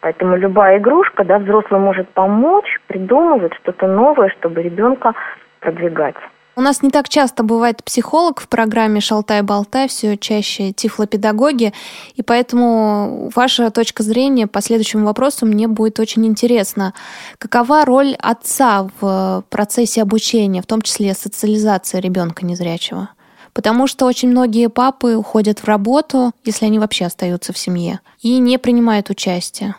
Поэтому 0.00 0.36
любая 0.36 0.78
игрушка, 0.78 1.22
да, 1.22 1.38
взрослый 1.38 1.78
может 1.78 2.08
помочь, 2.08 2.80
придумывать 2.88 3.54
что-то 3.62 3.86
новое, 3.86 4.30
чтобы 4.30 4.62
ребенка 4.62 5.12
продвигать. 5.60 6.16
У 6.60 6.62
нас 6.62 6.82
не 6.82 6.90
так 6.90 7.08
часто 7.08 7.42
бывает 7.42 7.82
психолог 7.82 8.38
в 8.38 8.46
программе 8.46 9.00
«Шалтай-болтай», 9.00 9.88
все 9.88 10.18
чаще 10.18 10.72
тифлопедагоги, 10.72 11.72
и 12.16 12.22
поэтому 12.22 13.30
ваша 13.34 13.70
точка 13.70 14.02
зрения 14.02 14.46
по 14.46 14.60
следующему 14.60 15.06
вопросу 15.06 15.46
мне 15.46 15.68
будет 15.68 15.98
очень 15.98 16.26
интересно. 16.26 16.92
Какова 17.38 17.86
роль 17.86 18.14
отца 18.18 18.88
в 19.00 19.42
процессе 19.48 20.02
обучения, 20.02 20.60
в 20.60 20.66
том 20.66 20.82
числе 20.82 21.14
социализации 21.14 21.98
ребенка 21.98 22.44
незрячего? 22.44 23.08
потому 23.52 23.88
что 23.88 24.06
очень 24.06 24.28
многие 24.28 24.68
папы 24.68 25.16
уходят 25.16 25.58
в 25.58 25.66
работу, 25.66 26.30
если 26.44 26.66
они 26.66 26.78
вообще 26.78 27.06
остаются 27.06 27.52
в 27.52 27.58
семье, 27.58 27.98
и 28.22 28.38
не 28.38 28.58
принимают 28.58 29.10
участие. 29.10 29.74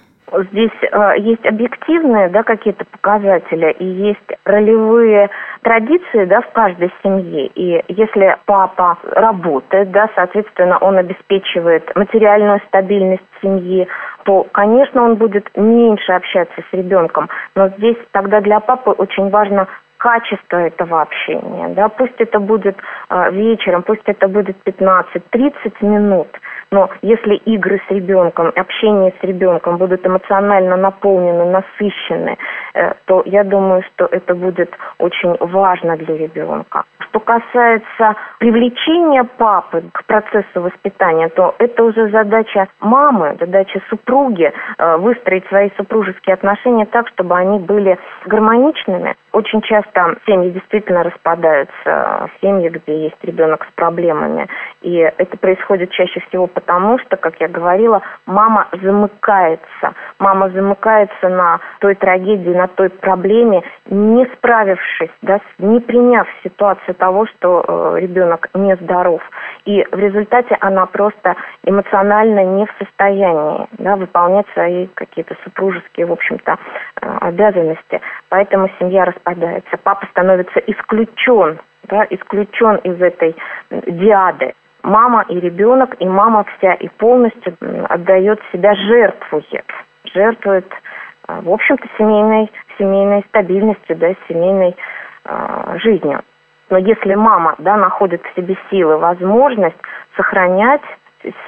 Здесь 0.51 0.71
э, 0.81 1.19
есть 1.19 1.45
объективные 1.45 2.29
да, 2.29 2.43
какие-то 2.43 2.85
показатели 2.85 3.75
и 3.79 3.85
есть 3.85 4.39
ролевые 4.45 5.29
традиции 5.61 6.25
да, 6.25 6.41
в 6.41 6.51
каждой 6.51 6.91
семье. 7.03 7.47
И 7.55 7.83
если 7.87 8.37
папа 8.45 8.97
работает, 9.03 9.91
да, 9.91 10.09
соответственно, 10.15 10.77
он 10.79 10.97
обеспечивает 10.97 11.95
материальную 11.95 12.61
стабильность 12.67 13.23
семьи, 13.41 13.87
то, 14.23 14.45
конечно, 14.51 15.03
он 15.03 15.15
будет 15.15 15.49
меньше 15.55 16.11
общаться 16.11 16.61
с 16.69 16.73
ребенком. 16.73 17.29
Но 17.55 17.69
здесь 17.69 17.97
тогда 18.11 18.41
для 18.41 18.59
папы 18.59 18.91
очень 18.91 19.29
важно 19.29 19.67
качество 19.97 20.57
этого 20.57 21.01
общения. 21.03 21.69
Да? 21.75 21.87
Пусть 21.89 22.15
это 22.17 22.39
будет 22.39 22.75
э, 23.09 23.31
вечером, 23.31 23.83
пусть 23.83 24.01
это 24.05 24.27
будет 24.27 24.57
15-30 24.65 25.53
минут, 25.81 26.27
но 26.73 26.89
если 27.01 27.35
игры 27.35 27.81
с 27.85 27.91
ребенком, 27.91 28.53
общение 28.55 29.13
с 29.19 29.23
ребенком 29.23 29.77
будут 29.77 30.07
эмоционально 30.07 30.77
наполнены, 30.77 31.45
насыщены, 31.45 32.37
э, 32.73 32.93
то 33.05 33.23
я 33.25 33.43
думаю, 33.43 33.83
что 33.93 34.05
это 34.05 34.33
будет 34.35 34.71
очень 34.97 35.35
важно 35.39 35.97
для 35.97 36.15
ребенка. 36.15 36.83
Что 36.99 37.19
касается 37.19 38.15
привлечения 38.39 39.25
папы 39.25 39.83
к 39.91 40.05
процессу 40.05 40.61
воспитания, 40.61 41.27
то 41.27 41.53
это 41.59 41.83
уже 41.83 42.09
задача 42.09 42.69
мамы, 42.79 43.35
задача 43.37 43.81
супруги 43.89 44.49
э, 44.77 44.97
выстроить 44.97 45.45
свои 45.47 45.71
супружеские 45.75 46.35
отношения 46.35 46.85
так, 46.85 47.09
чтобы 47.09 47.35
они 47.35 47.59
были 47.59 47.99
гармоничными. 48.25 49.15
Очень 49.33 49.61
часто 49.61 50.15
семьи 50.25 50.51
действительно 50.51 51.03
распадаются, 51.03 52.29
семьи, 52.41 52.69
где 52.69 53.03
есть 53.03 53.21
ребенок 53.23 53.67
с 53.69 53.75
проблемами. 53.75 54.47
И 54.81 54.95
это 54.95 55.37
происходит 55.37 55.91
чаще 55.91 56.19
всего 56.27 56.47
потому, 56.47 56.97
что, 56.99 57.15
как 57.15 57.39
я 57.39 57.47
говорила, 57.47 58.01
мама 58.25 58.67
замыкается. 58.81 59.93
Мама 60.17 60.49
замыкается 60.49 61.29
на 61.29 61.59
той 61.79 61.95
трагедии, 61.95 62.49
на 62.49 62.67
той 62.67 62.89
проблеме, 62.89 63.63
не 63.85 64.25
справившись, 64.37 65.11
да, 65.21 65.39
не 65.59 65.79
приняв 65.79 66.27
ситуацию 66.43 66.95
того, 66.95 67.27
что 67.27 67.63
э, 67.67 67.99
ребенок 67.99 68.49
нездоров. 68.55 69.21
И 69.65 69.85
в 69.91 69.99
результате 69.99 70.57
она 70.61 70.87
просто 70.87 71.35
эмоционально 71.63 72.43
не 72.43 72.65
в 72.65 72.73
состоянии 72.79 73.67
да, 73.77 73.95
выполнять 73.95 74.47
свои 74.53 74.87
какие-то 74.87 75.35
супружеские, 75.43 76.07
в 76.07 76.11
общем-то, 76.11 76.57
э, 77.01 77.17
обязанности. 77.21 78.01
Поэтому 78.29 78.67
семья 78.79 79.05
распадается. 79.05 79.77
Папа 79.83 80.07
становится 80.07 80.59
исключен, 80.65 81.59
да, 81.83 82.07
исключен 82.09 82.77
из 82.77 82.99
этой 82.99 83.35
диады 83.69 84.53
мама 84.83 85.25
и 85.29 85.39
ребенок, 85.39 85.95
и 85.99 86.07
мама 86.07 86.45
вся 86.57 86.73
и 86.73 86.87
полностью 86.89 87.55
отдает 87.89 88.39
себя, 88.51 88.73
жертвует. 88.75 89.65
Жертвует, 90.13 90.71
а, 91.27 91.41
в 91.41 91.49
общем-то, 91.49 91.87
семейной, 91.97 92.51
семейной 92.77 93.23
стабильностью, 93.29 93.95
да, 93.95 94.13
семейной 94.27 94.75
э, 95.25 95.77
жизнью. 95.77 96.21
Но 96.69 96.77
если 96.77 97.15
мама 97.15 97.55
да, 97.59 97.77
находит 97.77 98.23
в 98.23 98.35
себе 98.35 98.57
силы, 98.69 98.97
возможность 98.97 99.77
сохранять 100.15 100.81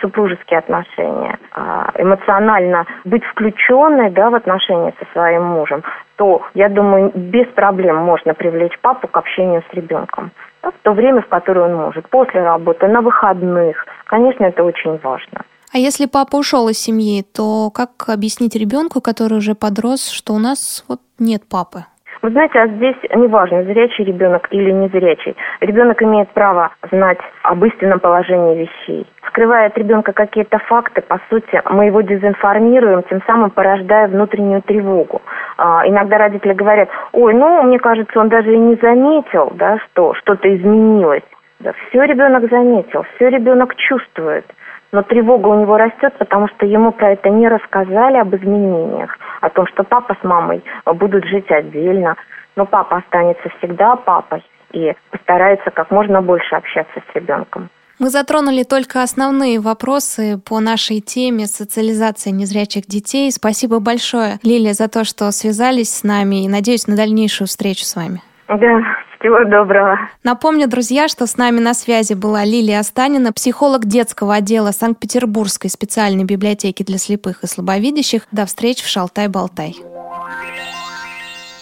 супружеские 0.01 0.59
отношения, 0.59 1.39
а, 1.51 1.89
эмоционально 1.97 2.85
быть 3.05 3.23
включенной 3.25 4.11
да, 4.11 4.29
в 4.29 4.35
отношения 4.35 4.93
со 4.99 5.11
своим 5.13 5.43
мужем, 5.43 5.83
то, 6.17 6.43
я 6.53 6.69
думаю, 6.69 7.11
без 7.15 7.47
проблем 7.47 7.97
можно 7.97 8.33
привлечь 8.35 8.77
папу 8.81 9.07
к 9.07 9.17
общению 9.17 9.63
с 9.69 9.73
ребенком 9.73 10.31
в 10.71 10.83
то 10.83 10.93
время, 10.93 11.21
в 11.21 11.27
которое 11.27 11.65
он 11.69 11.75
может, 11.75 12.09
после 12.09 12.41
работы, 12.41 12.87
на 12.87 13.01
выходных. 13.01 13.75
Конечно, 14.05 14.45
это 14.45 14.63
очень 14.63 14.97
важно. 14.99 15.43
А 15.73 15.77
если 15.77 16.05
папа 16.05 16.35
ушел 16.35 16.69
из 16.69 16.77
семьи, 16.77 17.23
то 17.23 17.71
как 17.71 18.07
объяснить 18.07 18.55
ребенку, 18.55 19.01
который 19.01 19.39
уже 19.39 19.55
подрос, 19.55 20.09
что 20.09 20.33
у 20.33 20.39
нас 20.39 20.85
вот 20.87 21.01
нет 21.17 21.43
папы? 21.49 21.85
Вы 22.23 22.29
знаете, 22.29 22.57
а 22.57 22.67
здесь 22.67 22.95
неважно, 23.13 23.63
зрячий 23.63 24.05
ребенок 24.05 24.47
или 24.49 24.71
незрячий. 24.71 25.35
Ребенок 25.59 26.01
имеет 26.01 26.29
право 26.29 26.71
знать 26.89 27.17
об 27.43 27.65
истинном 27.65 27.99
положении 27.99 28.63
вещей. 28.63 29.05
Скрывая 29.27 29.67
от 29.67 29.77
ребенка 29.77 30.13
какие-то 30.13 30.57
факты, 30.59 31.01
по 31.01 31.19
сути, 31.29 31.61
мы 31.69 31.87
его 31.87 31.99
дезинформируем, 31.99 33.03
тем 33.09 33.21
самым 33.27 33.51
порождая 33.51 34.07
внутреннюю 34.07 34.61
тревогу. 34.61 35.21
А, 35.57 35.85
иногда 35.85 36.17
родители 36.17 36.53
говорят, 36.53 36.87
ой, 37.11 37.33
ну, 37.33 37.61
мне 37.63 37.77
кажется, 37.77 38.17
он 38.17 38.29
даже 38.29 38.53
и 38.53 38.57
не 38.57 38.75
заметил, 38.75 39.51
да, 39.55 39.79
что 39.79 40.13
что-то 40.13 40.47
изменилось. 40.55 41.23
Да, 41.59 41.73
все 41.73 42.05
ребенок 42.05 42.49
заметил, 42.49 43.05
все 43.15 43.29
ребенок 43.31 43.75
чувствует 43.75 44.45
но 44.93 45.01
тревога 45.01 45.47
у 45.47 45.59
него 45.59 45.75
растет, 45.75 46.13
потому 46.17 46.47
что 46.47 46.65
ему 46.65 46.93
про 46.93 47.13
это 47.13 47.29
не 47.29 47.49
рассказали 47.49 48.17
об 48.17 48.33
изменениях, 48.33 49.17
о 49.41 49.49
том, 49.49 49.65
что 49.67 49.83
папа 49.83 50.15
с 50.21 50.23
мамой 50.23 50.63
будут 50.85 51.25
жить 51.25 51.51
отдельно, 51.51 52.15
но 52.55 52.65
папа 52.65 52.97
останется 52.97 53.49
всегда 53.57 53.95
папой 53.97 54.45
и 54.71 54.93
постарается 55.09 55.71
как 55.71 55.91
можно 55.91 56.21
больше 56.21 56.55
общаться 56.55 57.01
с 57.11 57.15
ребенком. 57.15 57.69
Мы 57.99 58.09
затронули 58.09 58.63
только 58.63 59.01
основные 59.01 59.59
вопросы 59.59 60.39
по 60.39 60.59
нашей 60.59 60.99
теме 60.99 61.45
социализации 61.45 62.31
незрячих 62.31 62.85
детей. 62.85 63.31
Спасибо 63.31 63.79
большое, 63.79 64.39
Лилия, 64.43 64.73
за 64.73 64.89
то, 64.89 65.03
что 65.03 65.31
связались 65.31 65.93
с 65.93 66.03
нами 66.03 66.43
и 66.43 66.49
надеюсь 66.49 66.87
на 66.87 66.95
дальнейшую 66.95 67.47
встречу 67.47 67.83
с 67.83 67.95
вами. 67.95 68.21
Да, 68.59 68.81
всего 69.19 69.43
доброго. 69.45 69.97
Напомню, 70.23 70.67
друзья, 70.67 71.07
что 71.07 71.25
с 71.25 71.37
нами 71.37 71.59
на 71.59 71.73
связи 71.73 72.13
была 72.13 72.43
Лилия 72.43 72.79
Останина, 72.79 73.33
психолог 73.33 73.85
детского 73.85 74.35
отдела 74.35 74.71
Санкт-Петербургской 74.71 75.69
специальной 75.69 76.23
библиотеки 76.23 76.83
для 76.83 76.97
слепых 76.97 77.43
и 77.43 77.47
слабовидящих. 77.47 78.27
До 78.31 78.45
встречи 78.45 78.83
в 78.83 78.87
Шалтай-Болтай. 78.87 79.75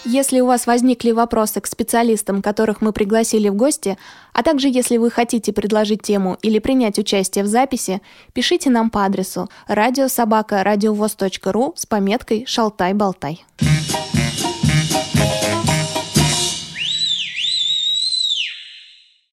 Если 0.04 0.40
у 0.40 0.46
вас 0.46 0.66
возникли 0.66 1.12
вопросы 1.12 1.60
к 1.60 1.66
специалистам, 1.66 2.42
которых 2.42 2.80
мы 2.80 2.92
пригласили 2.92 3.48
в 3.48 3.54
гости, 3.54 3.96
а 4.32 4.42
также 4.42 4.68
если 4.68 4.96
вы 4.96 5.10
хотите 5.10 5.52
предложить 5.52 6.02
тему 6.02 6.36
или 6.42 6.58
принять 6.58 6.98
участие 6.98 7.44
в 7.44 7.46
записи, 7.46 8.02
пишите 8.32 8.68
нам 8.68 8.90
по 8.90 9.04
адресу 9.04 9.48
радиособака 9.68 10.64
радиовоз.ру 10.64 11.72
с 11.76 11.86
пометкой 11.86 12.44
«Шалтай-болтай». 12.46 13.44